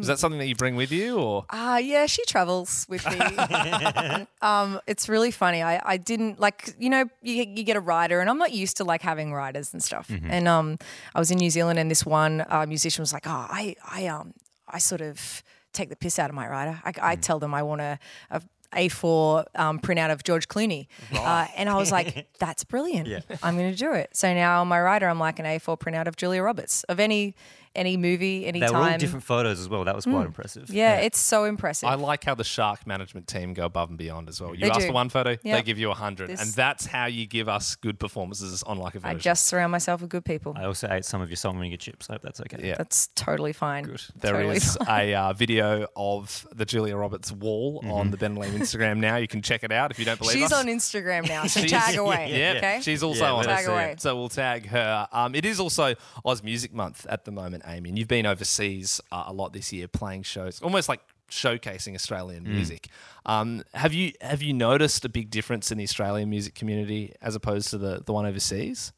Is 0.00 0.08
that 0.08 0.18
something 0.18 0.38
that 0.40 0.46
you 0.48 0.56
bring 0.56 0.74
with 0.74 0.90
you 0.90 1.16
or? 1.18 1.46
Ah, 1.50 1.78
yeah, 1.78 2.06
she 2.06 2.24
travels 2.26 2.86
with 2.88 3.08
me. 3.08 3.18
um, 4.42 4.80
it's 4.86 5.08
really 5.08 5.30
funny. 5.30 5.62
I, 5.62 5.80
I 5.84 5.96
didn't 5.96 6.40
like, 6.40 6.74
you 6.78 6.90
know, 6.90 7.04
you, 7.22 7.44
you 7.54 7.62
get 7.62 7.76
a 7.76 7.80
rider, 7.80 8.20
and 8.20 8.28
I'm 8.28 8.38
not 8.38 8.52
used 8.52 8.76
to 8.78 8.84
like 8.84 9.02
having 9.02 9.32
riders 9.32 9.72
and 9.72 9.82
stuff. 9.82 10.10
And 10.28 10.48
um, 10.48 10.78
I 11.14 11.18
was 11.20 11.30
in 11.30 11.38
New 11.38 11.50
Zealand, 11.50 11.78
and 11.78 11.90
this 11.90 12.04
one 12.04 12.44
uh, 12.48 12.66
musician 12.66 13.02
was 13.02 13.12
like, 13.12 13.26
"Oh, 13.26 13.46
I, 13.48 13.76
I, 13.88 14.06
um, 14.08 14.34
I 14.68 14.78
sort 14.78 15.00
of 15.00 15.42
take 15.72 15.88
the 15.88 15.96
piss 15.96 16.18
out 16.18 16.30
of 16.30 16.34
my 16.34 16.48
rider. 16.48 16.80
I, 16.84 16.92
I 17.12 17.16
tell 17.16 17.38
them 17.38 17.54
I 17.54 17.62
want 17.62 17.80
a." 17.80 17.98
a 18.30 18.42
a4 18.74 19.44
um, 19.54 19.78
printout 19.80 20.10
of 20.12 20.22
George 20.24 20.48
Clooney. 20.48 20.86
Uh, 21.14 21.46
and 21.56 21.68
I 21.68 21.76
was 21.76 21.90
like, 21.92 22.26
that's 22.38 22.64
brilliant. 22.64 23.08
I'm 23.42 23.56
going 23.56 23.70
to 23.70 23.76
do 23.76 23.92
it. 23.92 24.10
So 24.12 24.32
now 24.34 24.60
on 24.60 24.68
my 24.68 24.80
rider, 24.80 25.08
I'm 25.08 25.18
like 25.18 25.38
an 25.38 25.44
A4 25.46 25.78
printout 25.78 26.06
of 26.06 26.16
Julia 26.16 26.42
Roberts 26.42 26.84
of 26.84 27.00
any 27.00 27.34
any 27.74 27.96
movie, 27.96 28.46
any 28.46 28.60
They 28.60 28.68
were 28.70 28.76
all 28.76 28.98
different 28.98 29.24
photos 29.24 29.58
as 29.60 29.68
well. 29.68 29.84
That 29.84 29.94
was 29.96 30.04
quite 30.04 30.26
impressive. 30.26 30.70
yeah, 30.70 30.96
it's 30.96 31.18
so 31.20 31.44
impressive. 31.44 31.88
I 31.88 31.94
like 31.94 32.24
how 32.24 32.34
the 32.34 32.44
Shark 32.44 32.86
management 32.86 33.26
team 33.26 33.52
go 33.54 33.64
above 33.64 33.88
and 33.88 33.98
beyond 33.98 34.28
as 34.28 34.40
well. 34.40 34.54
You 34.54 34.60
They 34.62 34.70
ask 34.70 34.80
do. 34.80 34.86
for 34.88 34.92
one 34.92 35.08
photo, 35.08 35.36
they 35.42 35.62
give 35.62 35.78
you 35.78 35.90
a 35.90 35.94
hundred, 35.94 36.30
and 36.30 36.38
that's 36.54 36.86
how 36.86 37.06
you 37.06 37.26
give 37.26 37.48
us 37.48 37.74
good 37.76 37.98
performances 37.98 38.62
on 38.62 38.78
like 38.78 38.94
a 38.94 38.98
I 38.98 39.00
version. 39.00 39.16
I 39.16 39.20
just 39.20 39.46
surround 39.46 39.72
myself 39.72 40.00
with 40.00 40.10
good 40.10 40.24
people. 40.24 40.54
I 40.56 40.64
also 40.64 40.88
ate 40.90 41.04
some 41.04 41.20
of 41.20 41.28
your 41.30 41.36
song 41.36 41.56
vinegar 41.58 41.76
chips. 41.76 42.08
I 42.08 42.14
hope 42.14 42.22
that's 42.22 42.40
okay. 42.40 42.66
yeah. 42.66 42.74
That's 42.76 43.08
totally 43.14 43.52
fine. 43.52 43.84
Good. 43.84 44.02
There 44.16 44.32
totally 44.34 44.56
is 44.56 44.76
fine. 44.76 45.08
a 45.08 45.14
uh, 45.14 45.32
video 45.32 45.86
of 45.96 46.46
the 46.54 46.64
Julia 46.64 46.96
Roberts 46.96 47.32
wall 47.32 47.80
on 47.84 48.10
the 48.10 48.16
Ben 48.16 48.36
Lee 48.36 48.48
Instagram 48.48 48.98
now. 48.98 49.16
You 49.16 49.28
can 49.28 49.42
check 49.42 49.64
it 49.64 49.72
out 49.72 49.90
if 49.90 49.98
you 49.98 50.04
don't 50.04 50.18
believe 50.18 50.36
us 50.36 50.42
She's 50.42 50.52
us. 50.52 50.58
on 50.60 50.66
Instagram 50.66 51.28
now, 51.28 51.46
so 51.46 51.60
She's- 51.60 51.70
tag 51.70 51.96
away. 51.96 52.30
Yeah, 52.38 52.54
Okay. 52.58 52.80
she's 52.82 53.02
also 53.02 53.24
Yeah, 53.24 53.32
on 53.32 53.44
let 53.44 53.56
Tag 53.56 53.66
away. 53.68 53.94
So 53.98 54.16
we'll 54.16 54.28
tag 54.28 54.66
her. 54.68 55.08
Um, 55.12 55.34
it 55.34 55.44
is 55.44 55.58
also 55.60 55.94
Oz 56.24 56.42
Music 56.42 56.72
Month 56.72 57.06
at 57.08 57.24
the 57.24 57.30
moment, 57.30 57.63
Amy, 57.66 57.90
and 57.90 57.98
you've 57.98 58.08
been 58.08 58.26
overseas 58.26 59.00
uh, 59.12 59.24
a 59.26 59.32
lot 59.32 59.52
this 59.52 59.72
year, 59.72 59.88
playing 59.88 60.22
shows, 60.22 60.60
almost 60.62 60.88
like 60.88 61.00
showcasing 61.30 61.94
Australian 61.94 62.44
music. 62.44 62.88
Um, 63.26 63.64
have 63.72 63.92
you 63.92 64.12
have 64.20 64.42
you 64.42 64.52
noticed 64.52 65.04
a 65.04 65.08
big 65.08 65.30
difference 65.30 65.72
in 65.72 65.78
the 65.78 65.84
Australian 65.84 66.30
music 66.30 66.54
community 66.54 67.14
as 67.20 67.34
opposed 67.34 67.70
to 67.70 67.78
the 67.78 68.02
the 68.04 68.12
one 68.12 68.26
overseas? 68.26 68.92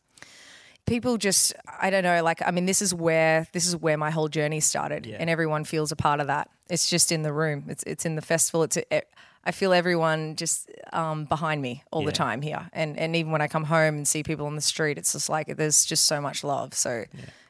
People 0.87 1.17
just, 1.17 1.53
I 1.81 1.91
don't 1.91 2.05
know, 2.05 2.23
like, 2.23 2.41
I 2.47 2.53
mean, 2.53 2.67
this 2.67 2.81
is 2.81 2.95
where 2.95 3.49
this 3.53 3.67
is 3.67 3.75
where 3.77 3.97
my 3.97 4.11
whole 4.11 4.29
journey 4.29 4.61
started, 4.61 5.07
and 5.19 5.29
everyone 5.29 5.65
feels 5.65 5.91
a 5.91 5.97
part 5.97 6.21
of 6.21 6.29
that. 6.29 6.49
It's 6.69 6.89
just 6.89 7.11
in 7.11 7.23
the 7.23 7.33
room. 7.33 7.65
It's 7.69 7.83
it's 7.85 8.05
in 8.07 8.15
the 8.15 8.23
festival. 8.23 8.63
It's 8.63 8.77
a, 8.77 9.03
I 9.47 9.53
feel 9.53 9.73
everyone 9.73 10.37
just 10.37 10.71
um, 10.93 11.25
behind 11.25 11.63
me 11.63 11.85
all 11.91 12.05
the 12.05 12.13
time 12.13 12.43
here, 12.43 12.69
and 12.73 12.99
and 12.99 13.17
even 13.17 13.33
when 13.33 13.41
I 13.41 13.49
come 13.49 13.65
home 13.65 13.97
and 13.97 14.07
see 14.07 14.23
people 14.23 14.47
on 14.47 14.57
the 14.57 14.61
street, 14.61 14.99
it's 14.99 15.13
just 15.13 15.29
like 15.29 15.57
there's 15.57 15.85
just 15.87 16.05
so 16.05 16.21
much 16.21 16.45
love. 16.45 16.75
So. 16.75 17.05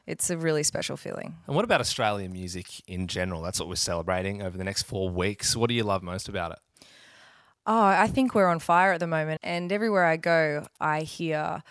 It's 0.05 0.29
a 0.29 0.37
really 0.37 0.63
special 0.63 0.95
feeling. 0.95 1.35
And 1.47 1.53
what 1.53 1.65
about 1.65 1.81
Australian 1.81 2.31
music 2.31 2.67
in 2.87 3.07
general? 3.07 3.41
That's 3.41 3.59
what 3.59 3.67
we're 3.67 3.75
celebrating 3.75 4.41
over 4.41 4.57
the 4.57 4.63
next 4.63 4.83
four 4.83 5.09
weeks. 5.09 5.53
What 5.53 5.67
do 5.67 5.73
you 5.73 5.83
love 5.83 6.01
most 6.01 6.29
about 6.29 6.53
it? 6.53 6.59
Oh, 7.65 7.83
I 7.83 8.07
think 8.07 8.33
we're 8.33 8.47
on 8.47 8.59
fire 8.59 8.93
at 8.93 9.01
the 9.01 9.07
moment, 9.07 9.41
and 9.43 9.69
everywhere 9.69 10.05
I 10.05 10.15
go, 10.15 10.65
I 10.79 11.01
hear 11.01 11.61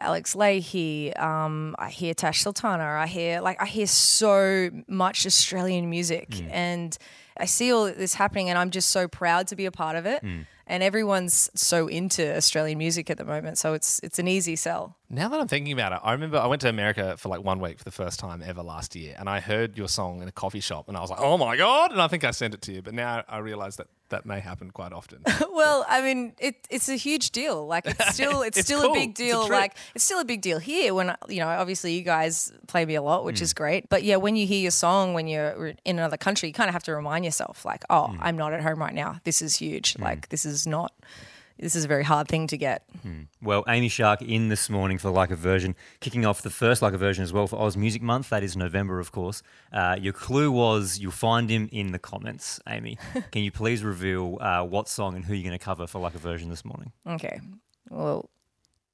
Alex 0.00 0.34
Lahey, 0.34 1.18
um, 1.20 1.74
I 1.78 1.90
hear 1.90 2.14
Tash 2.14 2.42
Sultana, 2.42 2.84
I 2.84 3.06
hear 3.06 3.40
like 3.40 3.60
I 3.60 3.66
hear 3.66 3.86
so 3.86 4.70
much 4.88 5.26
Australian 5.26 5.90
music, 5.90 6.28
and 6.50 6.96
I 7.36 7.44
see 7.46 7.72
all 7.72 7.84
this 7.86 8.14
happening, 8.14 8.48
and 8.50 8.58
I'm 8.58 8.70
just 8.70 8.90
so 8.90 9.08
proud 9.08 9.48
to 9.48 9.56
be 9.56 9.66
a 9.66 9.70
part 9.72 9.96
of 9.96 10.06
it. 10.06 10.22
And 10.66 10.82
everyone's 10.82 11.50
so 11.54 11.86
into 11.88 12.36
Australian 12.36 12.78
music 12.78 13.10
at 13.10 13.18
the 13.18 13.24
moment, 13.24 13.58
so 13.58 13.74
it's 13.74 14.00
it's 14.02 14.18
an 14.18 14.28
easy 14.28 14.56
sell. 14.56 14.96
Now 15.14 15.28
that 15.28 15.38
I'm 15.38 15.46
thinking 15.46 15.74
about 15.74 15.92
it, 15.92 15.98
I 16.02 16.12
remember 16.12 16.38
I 16.38 16.46
went 16.46 16.62
to 16.62 16.70
America 16.70 17.18
for 17.18 17.28
like 17.28 17.44
one 17.44 17.60
week 17.60 17.76
for 17.76 17.84
the 17.84 17.90
first 17.90 18.18
time 18.18 18.42
ever 18.42 18.62
last 18.62 18.96
year, 18.96 19.14
and 19.18 19.28
I 19.28 19.40
heard 19.40 19.76
your 19.76 19.86
song 19.88 20.22
in 20.22 20.28
a 20.28 20.32
coffee 20.32 20.60
shop, 20.60 20.88
and 20.88 20.96
I 20.96 21.02
was 21.02 21.10
like, 21.10 21.20
"Oh 21.20 21.36
my 21.36 21.54
god!" 21.56 21.92
And 21.92 22.00
I 22.00 22.08
think 22.08 22.24
I 22.24 22.30
sent 22.30 22.54
it 22.54 22.62
to 22.62 22.72
you, 22.72 22.80
but 22.80 22.94
now 22.94 23.22
I 23.28 23.38
realize 23.38 23.76
that 23.76 23.88
that 24.08 24.24
may 24.24 24.40
happen 24.40 24.70
quite 24.70 24.92
often. 24.94 25.22
well, 25.52 25.84
I 25.86 26.00
mean, 26.00 26.32
it, 26.38 26.66
it's 26.70 26.88
a 26.88 26.96
huge 26.96 27.30
deal. 27.30 27.66
Like 27.66 27.84
it's 27.86 28.08
still 28.14 28.40
it's, 28.40 28.56
It's 28.56 28.66
still 28.66 28.80
cool. 28.80 28.92
a 28.92 28.94
big 28.94 29.10
It's 29.10 29.20
a 29.20 29.24
deal. 29.24 29.48
like 29.50 29.76
it's 29.94 30.02
still 30.04 30.20
a 30.20 30.24
big 30.24 30.40
deal 30.40 30.58
here 30.58 30.94
when 30.94 31.14
you 31.28 31.40
know, 31.40 31.48
obviously 31.48 31.92
you 31.94 32.02
guys 32.02 32.50
play 32.66 32.86
me 32.86 32.94
a 32.94 33.02
lot, 33.02 33.24
which 33.26 33.40
Mm. 33.40 33.42
is 33.42 33.52
great. 33.52 33.90
But 33.90 34.04
yeah, 34.04 34.16
when 34.16 34.34
you 34.34 34.46
hear 34.46 34.62
your 34.62 34.70
song 34.70 35.12
when 35.12 35.26
you're 35.28 35.74
in 35.84 35.98
another 35.98 36.16
country, 36.16 36.48
you 36.48 36.54
kind 36.54 36.68
of 36.68 36.74
have 36.74 36.84
to 36.84 36.94
remind 36.96 37.26
yourself 37.26 37.66
like, 37.66 37.84
"Oh, 37.90 38.08
Mm. 38.12 38.18
I'm 38.22 38.36
not 38.38 38.54
at 38.54 38.62
home 38.62 38.78
right 38.80 38.94
now. 38.94 39.20
This 39.24 39.42
is 39.42 39.56
huge. 39.56 39.98
Like 39.98 40.30
this 40.30 40.46
is 40.46 40.66
not 40.66 40.92
this 41.62 41.74
is 41.76 41.84
a 41.84 41.88
very 41.88 42.04
hard 42.04 42.28
thing 42.28 42.46
to 42.48 42.56
get." 42.58 42.84
Well, 43.40 43.64
Amy 43.68 43.88
Shark 43.88 44.20
in 44.22 44.48
this 44.48 44.68
morning 44.68 44.98
for 44.98 45.10
Like 45.10 45.30
a 45.30 45.36
Version, 45.36 45.74
kicking 46.00 46.26
off 46.26 46.42
the 46.42 46.50
first 46.50 46.82
Like 46.82 46.92
a 46.92 46.98
Version 46.98 47.24
as 47.24 47.32
well 47.32 47.46
for 47.46 47.58
Oz 47.58 47.76
Music 47.76 48.02
Month. 48.02 48.28
That 48.30 48.42
is 48.42 48.56
November, 48.56 49.00
of 49.00 49.12
course. 49.12 49.42
Uh, 49.72 49.96
your 49.98 50.12
clue 50.12 50.50
was 50.52 50.98
you'll 50.98 51.12
find 51.12 51.48
him 51.48 51.68
in 51.72 51.92
the 51.92 51.98
comments, 51.98 52.60
Amy. 52.68 52.98
Can 53.32 53.42
you 53.42 53.50
please 53.50 53.82
reveal 53.82 54.38
uh, 54.40 54.62
what 54.64 54.88
song 54.88 55.14
and 55.16 55.24
who 55.24 55.34
you're 55.34 55.48
going 55.48 55.58
to 55.58 55.64
cover 55.64 55.86
for 55.86 55.98
Like 56.00 56.14
a 56.14 56.18
Version 56.18 56.50
this 56.50 56.64
morning? 56.64 56.92
Okay. 57.06 57.40
Well, 57.90 58.28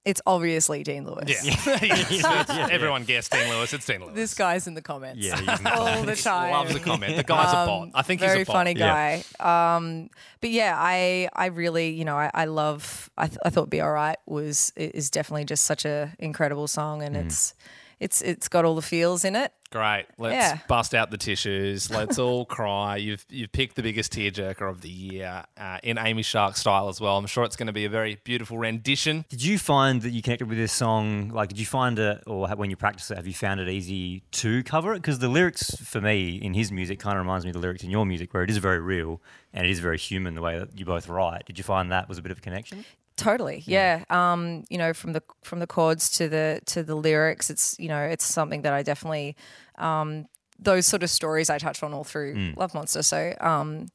it's 0.08 0.22
obviously 0.26 0.82
Dean 0.82 1.04
Lewis. 1.04 1.44
Yeah. 1.44 1.78
Everyone 2.70 3.04
guessed 3.04 3.30
Dean 3.32 3.48
Lewis. 3.50 3.72
It's 3.72 3.84
Dean 3.86 4.00
Lewis. 4.00 4.14
This 4.14 4.34
guy's 4.34 4.66
in 4.66 4.74
the 4.74 4.82
comments. 4.82 5.20
Yeah, 5.24 5.36
he's 5.38 5.58
in 5.58 5.64
the 5.64 5.74
all 5.74 6.02
the 6.02 6.16
time. 6.16 6.50
loves 6.52 6.74
a 6.74 6.80
comment. 6.80 7.16
The 7.16 7.22
guy's 7.24 7.52
a 7.52 7.66
bot. 7.66 7.90
I 7.94 8.02
think 8.02 8.20
Um, 8.22 8.26
very 8.28 8.38
he's 8.40 8.48
a 8.48 8.52
bot. 8.52 8.64
Very 8.64 8.74
funny 8.74 8.80
Yeah. 8.80 9.22
guy. 9.40 9.76
Um, 9.76 10.08
but 10.40 10.50
yeah, 10.50 10.74
I 10.76 11.28
I 11.34 11.46
really 11.46 11.90
you 11.90 12.04
know 12.04 12.16
I, 12.16 12.30
I 12.32 12.44
love 12.46 13.10
I, 13.18 13.26
th- 13.26 13.38
I 13.44 13.50
thought 13.50 13.68
"Be 13.70 13.82
Alright" 13.82 14.18
was 14.26 14.72
is 14.76 15.10
definitely 15.10 15.44
just 15.44 15.64
such 15.64 15.84
a 15.84 16.12
incredible 16.18 16.66
song, 16.68 17.00
Mm. 17.00 17.06
and 17.06 17.16
it's 17.16 17.54
it's 18.00 18.22
it's 18.22 18.48
got 18.48 18.64
all 18.64 18.74
the 18.74 18.82
feels 18.82 19.24
in 19.24 19.34
it. 19.36 19.52
Great. 19.70 20.06
Let's 20.16 20.32
Yeah. 20.34 20.58
bust 20.66 20.94
out 20.94 21.10
the 21.10 21.18
tissues. 21.18 21.90
Let's 21.90 22.18
all 22.18 22.46
cry. 22.46 22.96
You've 22.96 23.26
you've 23.28 23.52
picked 23.52 23.76
the 23.76 23.82
biggest 23.82 24.12
tearjerker 24.14 24.68
of 24.68 24.80
the 24.80 24.88
year 24.88 25.44
uh, 25.58 25.78
in 25.82 25.98
Amy 25.98 26.22
Shark 26.22 26.56
style 26.56 26.88
as 26.88 27.02
well. 27.02 27.18
I'm 27.18 27.26
sure 27.26 27.44
it's 27.44 27.56
going 27.56 27.66
to 27.66 27.72
be 27.74 27.84
a 27.84 27.90
very 27.90 28.18
beautiful 28.24 28.56
rendition. 28.56 29.26
Did 29.28 29.44
you 29.44 29.58
find 29.58 30.00
that 30.02 30.10
you 30.10 30.22
connected 30.22 30.48
with 30.48 30.56
this 30.56 30.72
song? 30.72 31.28
Like, 31.28 31.50
did 31.50 31.58
you 31.58 31.66
find 31.66 31.98
it, 31.98 32.22
or 32.26 32.48
when 32.48 32.70
you 32.70 32.76
practice 32.76 33.10
it, 33.10 33.16
have 33.18 33.26
you 33.26 33.34
found 33.34 33.60
it 33.60 33.68
easy 33.68 34.22
to 34.32 34.62
cover 34.62 34.94
it? 34.94 35.02
Because 35.02 35.18
the 35.18 35.28
lyrics, 35.28 35.70
for 35.84 36.00
me, 36.00 36.36
in 36.36 36.54
his 36.54 36.72
music, 36.72 36.98
kind 36.98 37.18
of 37.18 37.24
reminds 37.24 37.44
me 37.44 37.50
of 37.50 37.54
the 37.54 37.60
lyrics 37.60 37.82
in 37.84 37.90
your 37.90 38.06
music, 38.06 38.32
where 38.32 38.42
it 38.42 38.48
is 38.50 38.56
very 38.56 38.80
real 38.80 39.20
and 39.52 39.66
it 39.66 39.70
is 39.70 39.80
very 39.80 39.98
human 39.98 40.34
the 40.34 40.40
way 40.40 40.58
that 40.58 40.78
you 40.78 40.86
both 40.86 41.08
write. 41.08 41.44
Did 41.44 41.58
you 41.58 41.64
find 41.64 41.92
that 41.92 42.08
was 42.08 42.16
a 42.16 42.22
bit 42.22 42.32
of 42.32 42.38
a 42.38 42.40
connection? 42.40 42.86
Totally, 43.18 43.62
yeah. 43.66 44.04
Um, 44.08 44.64
you 44.70 44.78
know, 44.78 44.94
from 44.94 45.12
the 45.12 45.22
from 45.42 45.58
the 45.58 45.66
chords 45.66 46.08
to 46.18 46.28
the 46.28 46.60
to 46.66 46.82
the 46.82 46.94
lyrics, 46.94 47.50
it's 47.50 47.76
you 47.78 47.88
know, 47.88 48.02
it's 48.02 48.24
something 48.24 48.62
that 48.62 48.72
I 48.72 48.82
definitely 48.82 49.36
um, 49.76 50.26
those 50.58 50.86
sort 50.86 51.02
of 51.02 51.10
stories 51.10 51.50
I 51.50 51.58
touched 51.58 51.82
on 51.82 51.92
all 51.92 52.04
through 52.04 52.54
Love 52.56 52.72
Monster. 52.74 53.02
So 53.02 53.34
um, 53.40 53.88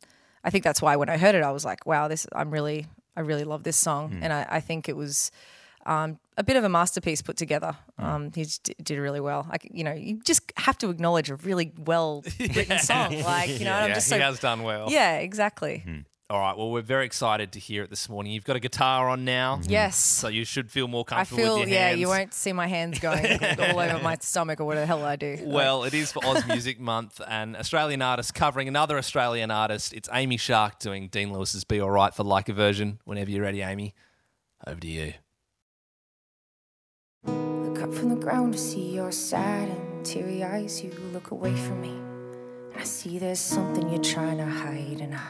I 0.44 0.50
think 0.50 0.64
that's 0.64 0.82
why 0.82 0.96
when 0.98 1.10
I 1.10 1.18
heard 1.18 1.36
it, 1.36 1.44
I 1.44 1.52
was 1.52 1.66
like, 1.66 1.86
wow, 1.86 2.08
this 2.08 2.28
I'm 2.34 2.52
really 2.52 2.86
I 3.16 3.22
really 3.22 3.44
love 3.46 3.64
this 3.64 3.78
song, 3.78 4.20
and 4.22 4.32
I, 4.34 4.46
I 4.50 4.60
think 4.60 4.88
it 4.90 4.96
was. 4.96 5.32
Um, 5.86 6.18
a 6.38 6.44
bit 6.46 6.56
of 6.56 6.64
a 6.64 6.70
masterpiece 6.70 7.22
put 7.22 7.36
together. 7.36 7.76
Um, 8.00 8.32
he 8.34 8.46
d- 8.46 8.74
did 8.82 8.98
really 9.00 9.20
well. 9.20 9.46
Like 9.50 9.68
you 9.74 9.84
know, 9.84 9.92
you 9.92 10.22
just 10.24 10.42
have 10.56 10.78
to 10.78 10.90
acknowledge 10.90 11.30
a 11.30 11.36
really 11.36 11.74
well 11.78 12.24
written 12.40 12.80
song. 12.80 13.20
Like 13.22 13.50
you 13.50 13.66
know, 13.66 13.74
and 13.74 13.84
I'm 13.92 13.94
just 13.94 14.08
just 14.08 14.14
he 14.14 14.22
has 14.22 14.40
done 14.40 14.64
well. 14.64 14.88
yeah, 14.90 15.18
exactly. 15.18 15.84
All 16.30 16.40
right. 16.40 16.58
Well, 16.58 16.72
we're 16.72 16.82
very 16.82 17.06
excited 17.06 17.52
to 17.52 17.60
hear 17.60 17.84
it 17.84 17.90
this 17.90 18.08
morning. 18.08 18.32
You've 18.32 18.46
got 18.46 18.56
a 18.56 18.60
guitar 18.60 19.10
on 19.10 19.26
now. 19.26 19.58
Mm-hmm. 19.58 19.70
Yes. 19.70 19.98
So 19.98 20.30
you 20.30 20.46
should 20.46 20.72
feel 20.72 20.88
more 20.88 21.04
comfortable. 21.04 21.44
I 21.44 21.44
comfortable 21.44 21.56
feel 21.58 21.60
with 21.60 21.70
your 21.70 21.78
yeah, 21.78 21.92
you 21.92 22.08
won't 22.08 22.34
see 22.34 22.54
my 22.54 22.66
hands 22.66 23.00
going 23.00 23.44
all 23.60 23.80
over 23.80 24.00
my 24.02 24.16
stomach 24.20 24.62
or 24.62 24.66
whatever 24.66 24.84
the 24.84 24.88
hell 24.88 25.04
I 25.04 25.16
do. 25.18 25.38
Well, 25.44 25.84
it 25.84 25.94
is 25.94 26.12
for 26.12 26.26
Oz 26.26 26.48
Music 26.48 26.80
Month, 26.80 27.20
and 27.28 27.58
Australian 27.58 28.02
artist 28.02 28.34
covering 28.34 28.68
another 28.68 28.98
Australian 28.98 29.52
artist. 29.52 29.94
It's 29.94 30.10
Amy 30.12 30.38
Shark 30.38 30.80
doing 30.80 31.10
Dean 31.10 31.34
Lewis's 31.34 31.66
"Be 31.66 31.82
Alright" 31.82 32.16
for 32.16 32.24
like 32.24 32.48
a 32.48 32.54
version. 32.54 33.00
Whenever 33.04 33.30
you're 33.30 33.44
ready, 33.44 33.62
Amy, 33.62 33.94
over 34.66 34.80
to 34.80 34.88
you. 34.88 35.14
Look 37.26 37.80
up 37.82 37.94
from 37.94 38.10
the 38.10 38.16
ground 38.16 38.54
to 38.54 38.60
see 38.60 38.96
your 38.96 39.12
sad 39.12 39.70
and 39.70 40.06
teary 40.06 40.44
eyes. 40.44 40.84
You 40.84 40.92
look 41.12 41.32
away 41.32 41.56
from 41.56 41.82
me. 41.82 41.90
And 42.72 42.82
I 42.82 42.84
see 42.86 43.20
there's 43.20 43.40
something 43.40 43.90
you're 43.90 44.02
trying 44.02 44.38
to 44.38 44.46
hide. 44.46 45.02
And 45.02 45.14
I 45.16 45.22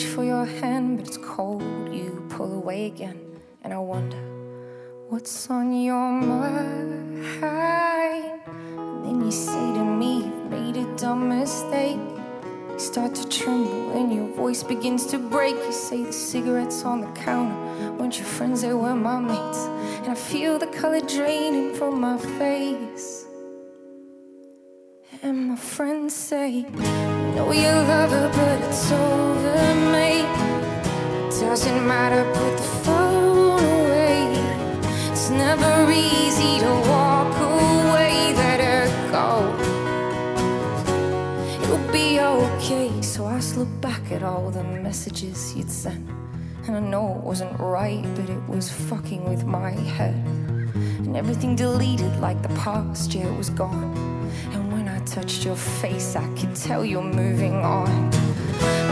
reach 0.00 0.14
for 0.14 0.24
your 0.24 0.44
hand, 0.44 0.98
but 0.98 1.06
it's 1.06 1.18
cold. 1.18 1.62
You 1.92 2.24
pull 2.30 2.54
away 2.54 2.86
again, 2.86 3.18
and 3.62 3.72
I 3.72 3.78
wonder 3.78 4.16
what's 5.08 5.50
on 5.50 5.72
your 5.72 6.10
mind. 6.10 7.24
And 7.42 9.04
then 9.04 9.24
you 9.24 9.30
say 9.30 9.74
to 9.74 9.84
me, 9.84 10.24
You've 10.24 10.50
made 10.50 10.76
a 10.76 10.96
dumb 10.96 11.28
mistake. 11.28 11.98
You 12.70 12.78
start 12.78 13.14
to 13.16 13.28
tremble, 13.28 13.92
and 13.92 14.12
your 14.12 14.28
voice 14.28 14.62
begins 14.62 15.06
to 15.06 15.18
break. 15.18 15.56
You 15.56 15.72
say 15.72 16.02
the 16.04 16.12
cigarettes 16.12 16.84
on 16.84 17.00
the 17.00 17.12
counter 17.20 17.54
weren't 17.96 18.16
your 18.16 18.26
friends, 18.26 18.62
they 18.62 18.72
were 18.72 18.94
my 18.94 19.20
mates. 19.20 19.62
And 20.02 20.12
I 20.12 20.14
feel 20.14 20.58
the 20.58 20.68
color 20.68 21.00
draining 21.00 21.74
from 21.74 22.00
my 22.00 22.16
face. 22.38 23.26
And 25.22 25.48
my 25.48 25.56
friends 25.56 26.14
say, 26.14 26.62
Know 27.34 27.52
you 27.52 27.68
love 27.92 28.10
her, 28.10 28.30
but 28.32 28.59
I 43.40 43.54
look 43.56 43.80
back 43.80 44.12
at 44.12 44.22
all 44.22 44.50
the 44.50 44.62
messages 44.62 45.56
you'd 45.56 45.70
sent. 45.70 46.06
And 46.66 46.76
I 46.76 46.80
know 46.80 47.16
it 47.16 47.24
wasn't 47.24 47.58
right, 47.58 48.04
but 48.14 48.28
it 48.28 48.46
was 48.46 48.70
fucking 48.70 49.26
with 49.30 49.46
my 49.46 49.70
head. 49.70 50.14
And 50.74 51.16
everything 51.16 51.56
deleted 51.56 52.14
like 52.20 52.42
the 52.42 52.50
past, 52.50 53.14
yeah, 53.14 53.26
it 53.26 53.38
was 53.38 53.48
gone. 53.48 53.96
And 54.52 54.70
when 54.70 54.88
I 54.88 54.98
touched 55.06 55.46
your 55.46 55.56
face, 55.56 56.16
I 56.16 56.28
could 56.34 56.54
tell 56.54 56.84
you're 56.84 57.02
moving 57.02 57.54
on. 57.54 58.10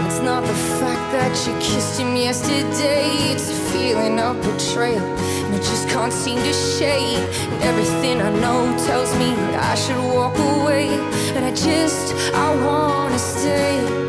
It's 0.07 0.21
not 0.21 0.41
the 0.41 0.61
fact 0.81 1.05
that 1.13 1.35
you 1.47 1.53
kissed 1.61 2.01
him 2.01 2.17
yesterday, 2.17 3.11
it's 3.31 3.51
a 3.51 3.55
feeling 3.71 4.19
of 4.19 4.41
betrayal. 4.41 5.05
And 5.45 5.55
I 5.55 5.59
just 5.59 5.91
can't 5.91 6.13
seem 6.13 6.39
to 6.39 6.55
shake. 6.55 7.19
And 7.53 7.63
everything 7.65 8.23
I 8.23 8.31
know 8.41 8.75
tells 8.87 9.13
me 9.19 9.35
I 9.57 9.75
should 9.75 10.03
walk 10.15 10.39
away. 10.39 10.89
And 11.37 11.45
I 11.45 11.51
just, 11.51 12.15
I 12.35 12.65
wanna 12.65 13.19
stay. 13.19 14.09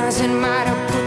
doesn't 0.00 0.40
matter, 0.40 0.99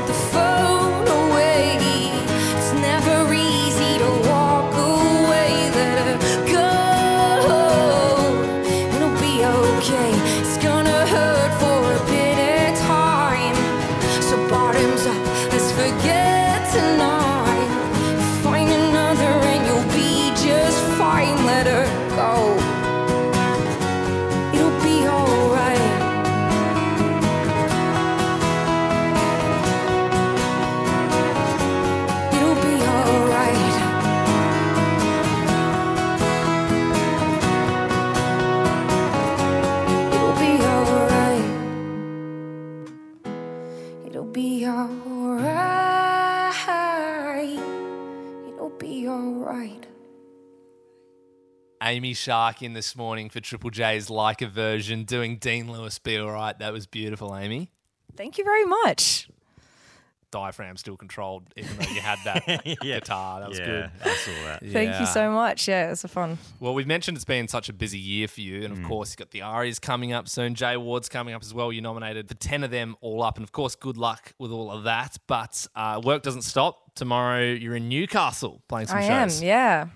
Amy 51.94 52.16
Shark 52.16 52.64
in 52.64 52.74
this 52.74 52.96
morning 52.96 53.30
for 53.30 53.40
Triple 53.40 53.70
J's 53.70 54.10
like 54.10 54.42
a 54.42 54.48
version, 54.48 55.04
doing 55.04 55.38
Dean 55.38 55.72
Lewis 55.72 56.00
Be 56.00 56.18
Alright. 56.18 56.58
That 56.58 56.74
was 56.74 56.88
beautiful, 56.88 57.38
Amy. 57.38 57.70
Thank 58.16 58.40
you 58.40 58.44
very 58.44 58.66
much. 58.66 59.30
Diaphragm 60.32 60.76
still 60.78 60.98
controlled, 60.98 61.44
even 61.56 61.78
though 61.78 61.92
you 61.92 62.02
had 62.02 62.18
that 62.26 62.64
guitar. 62.82 63.42
That 63.42 63.50
was 63.50 63.60
yeah, 63.60 63.66
good. 63.68 63.92
I 64.04 64.16
saw 64.16 64.32
that. 64.46 64.60
Thank 64.72 64.90
Yeah. 64.90 65.00
you 65.02 65.06
so 65.06 65.30
much. 65.30 65.68
Yeah, 65.68 65.86
it 65.86 65.90
was 65.92 66.04
a 66.04 66.08
fun. 66.08 66.40
Well, 66.60 66.74
we've 66.74 66.88
mentioned 66.88 67.16
it's 67.16 67.26
been 67.26 67.48
such 67.48 67.70
a 67.70 67.74
busy 67.74 68.00
year 68.00 68.28
for 68.28 68.42
you. 68.42 68.62
Mm. 68.62 68.66
And 68.66 68.74
of 68.80 68.84
course, 68.90 69.12
you've 69.12 69.18
got 69.18 69.30
the 69.30 69.44
Arias 69.44 69.78
coming 69.78 70.14
up 70.14 70.28
soon. 70.28 70.56
J 70.56 70.74
Awards 70.74 71.10
coming 71.10 71.36
up 71.36 71.44
as 71.44 71.54
well. 71.54 71.72
You're 71.72 71.84
nominated 71.84 72.28
for 72.28 72.34
10 72.34 72.64
of 72.64 72.72
them 72.72 72.96
all 73.02 73.22
up. 73.22 73.38
And 73.38 73.44
of 73.44 73.52
course, 73.52 73.76
good 73.76 73.98
luck 73.98 74.34
with 74.40 74.50
all 74.50 74.72
of 74.72 74.86
that. 74.86 75.18
But 75.28 75.68
uh, 75.76 76.02
work 76.04 76.24
doesn't 76.24 76.42
stop. 76.42 76.96
Tomorrow, 76.96 77.44
you're 77.52 77.76
in 77.76 77.88
Newcastle 77.88 78.64
playing 78.68 78.88
some 78.88 78.98
I 78.98 79.04
am. 79.04 79.30
Yeah. 79.40 79.90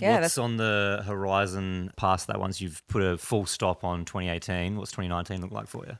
Yeah. 0.00 0.12
What's 0.12 0.22
That's 0.22 0.38
on 0.38 0.56
the 0.56 1.02
horizon 1.06 1.90
past 1.96 2.26
that 2.26 2.40
once 2.40 2.60
you've 2.60 2.82
put 2.88 3.02
a 3.02 3.16
full 3.16 3.46
stop 3.46 3.84
on 3.84 4.04
2018? 4.04 4.76
What's 4.76 4.90
2019 4.92 5.40
look 5.40 5.52
like 5.52 5.68
for 5.68 5.86
you? 5.86 5.96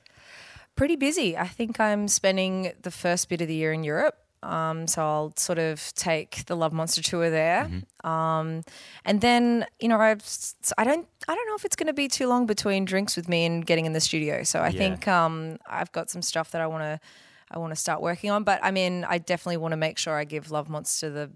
pretty 0.76 0.96
busy. 0.96 1.36
I 1.38 1.46
think 1.46 1.78
I'm 1.78 2.08
spending 2.08 2.72
the 2.82 2.90
first 2.90 3.28
bit 3.28 3.40
of 3.40 3.46
the 3.48 3.54
year 3.54 3.72
in 3.72 3.84
Europe. 3.84 4.16
Um, 4.42 4.86
so 4.88 5.00
I'll 5.02 5.32
sort 5.36 5.58
of 5.58 5.92
take 5.94 6.44
the 6.46 6.56
Love 6.56 6.72
Monster 6.72 7.00
tour 7.02 7.30
there, 7.30 7.70
um, 8.02 8.62
and 9.06 9.20
then 9.22 9.64
you 9.80 9.88
know 9.88 9.98
I've 9.98 10.22
I 10.76 10.84
don't 10.84 11.08
I 11.26 11.34
don't 11.34 11.46
know 11.48 11.54
if 11.54 11.64
it's 11.64 11.76
going 11.76 11.86
to 11.86 11.94
be 11.94 12.08
too 12.08 12.26
long 12.26 12.44
between 12.44 12.84
drinks 12.84 13.16
with 13.16 13.26
me 13.26 13.46
and 13.46 13.64
getting 13.64 13.86
in 13.86 13.94
the 13.94 14.00
studio. 14.00 14.42
So 14.42 14.60
I 14.60 14.70
Yeah. 14.70 14.78
think 14.80 15.08
um, 15.08 15.56
I've 15.66 15.90
got 15.92 16.10
some 16.10 16.20
stuff 16.20 16.50
that 16.50 16.60
I 16.60 16.66
want 16.66 16.82
to 16.82 17.00
I 17.52 17.58
want 17.58 17.70
to 17.70 17.76
start 17.76 18.02
working 18.02 18.30
on. 18.30 18.44
But 18.44 18.60
I 18.62 18.70
mean 18.70 19.04
I 19.08 19.16
definitely 19.16 19.56
want 19.58 19.72
to 19.72 19.78
make 19.78 19.96
sure 19.96 20.14
I 20.14 20.24
give 20.24 20.50
Love 20.50 20.68
Monster 20.68 21.08
the 21.08 21.30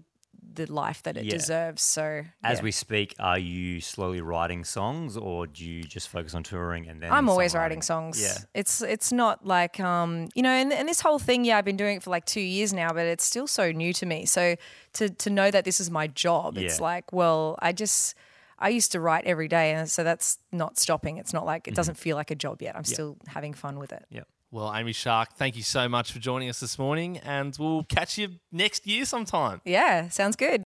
the 0.55 0.65
life 0.71 1.03
that 1.03 1.15
it 1.17 1.25
Yeah. 1.25 1.31
deserves. 1.37 1.81
So 1.81 2.23
As 2.43 2.57
yeah. 2.59 2.63
we 2.63 2.71
speak, 2.71 3.15
are 3.19 3.37
you 3.39 3.81
slowly 3.81 4.21
writing 4.21 4.63
songs 4.63 5.15
or 5.17 5.47
do 5.47 5.63
you 5.65 5.83
just 5.83 6.09
focus 6.09 6.33
on 6.33 6.43
touring 6.43 6.87
and 6.87 7.01
then 7.01 7.11
I'm 7.11 7.29
always 7.29 7.53
writing 7.55 7.81
songs. 7.81 8.21
Yeah. 8.21 8.37
It's 8.53 8.81
it's 8.81 9.11
not 9.11 9.45
like 9.45 9.79
um 9.79 10.27
you 10.35 10.41
know 10.41 10.49
and, 10.51 10.71
and 10.73 10.87
this 10.89 11.01
whole 11.01 11.19
thing 11.19 11.45
yeah 11.45 11.57
I've 11.57 11.65
been 11.65 11.77
doing 11.77 11.97
it 11.97 12.03
for 12.03 12.09
like 12.09 12.25
2 12.25 12.41
years 12.41 12.73
now 12.73 12.89
but 12.93 13.05
it's 13.05 13.23
still 13.23 13.47
so 13.47 13.71
new 13.71 13.93
to 13.93 14.05
me. 14.05 14.25
So 14.25 14.55
to 14.93 15.09
to 15.09 15.29
know 15.29 15.51
that 15.51 15.65
this 15.65 15.79
is 15.79 15.89
my 15.91 16.07
job 16.07 16.57
it's 16.57 16.79
like 16.79 17.11
well 17.13 17.57
I 17.61 17.71
just 17.73 18.15
I 18.61 18.69
used 18.69 18.91
to 18.91 18.99
write 18.99 19.25
every 19.25 19.47
day 19.47 19.71
and 19.73 19.89
so 19.89 20.03
that's 20.03 20.37
not 20.51 20.77
stopping. 20.77 21.17
It's 21.17 21.31
not 21.33 21.41
Mm-hmm. 21.41 21.47
like 21.47 21.67
it 21.69 21.75
doesn't 21.75 21.95
feel 21.97 22.17
like 22.17 22.29
a 22.31 22.35
job 22.35 22.61
yet. 22.61 22.75
I'm 22.75 22.83
still 22.83 23.17
having 23.27 23.53
fun 23.53 23.79
with 23.79 23.93
it. 23.93 24.05
Yep. 24.09 24.27
Well, 24.51 24.73
Amy 24.75 24.93
Shark, 24.93 25.33
thank 25.35 25.55
you 25.55 25.61
so 25.61 25.87
much 25.87 26.11
for 26.11 26.17
joining 26.17 26.49
us 26.49 26.59
this 26.59 26.79
morning. 26.79 27.19
And 27.19 27.55
we'll 27.59 27.83
catch 27.83 28.17
you 28.17 28.29
next 28.51 28.87
year 28.87 29.05
sometime. 29.05 29.61
Yeah, 29.63 30.09
sounds 30.09 30.35
good. 30.35 30.57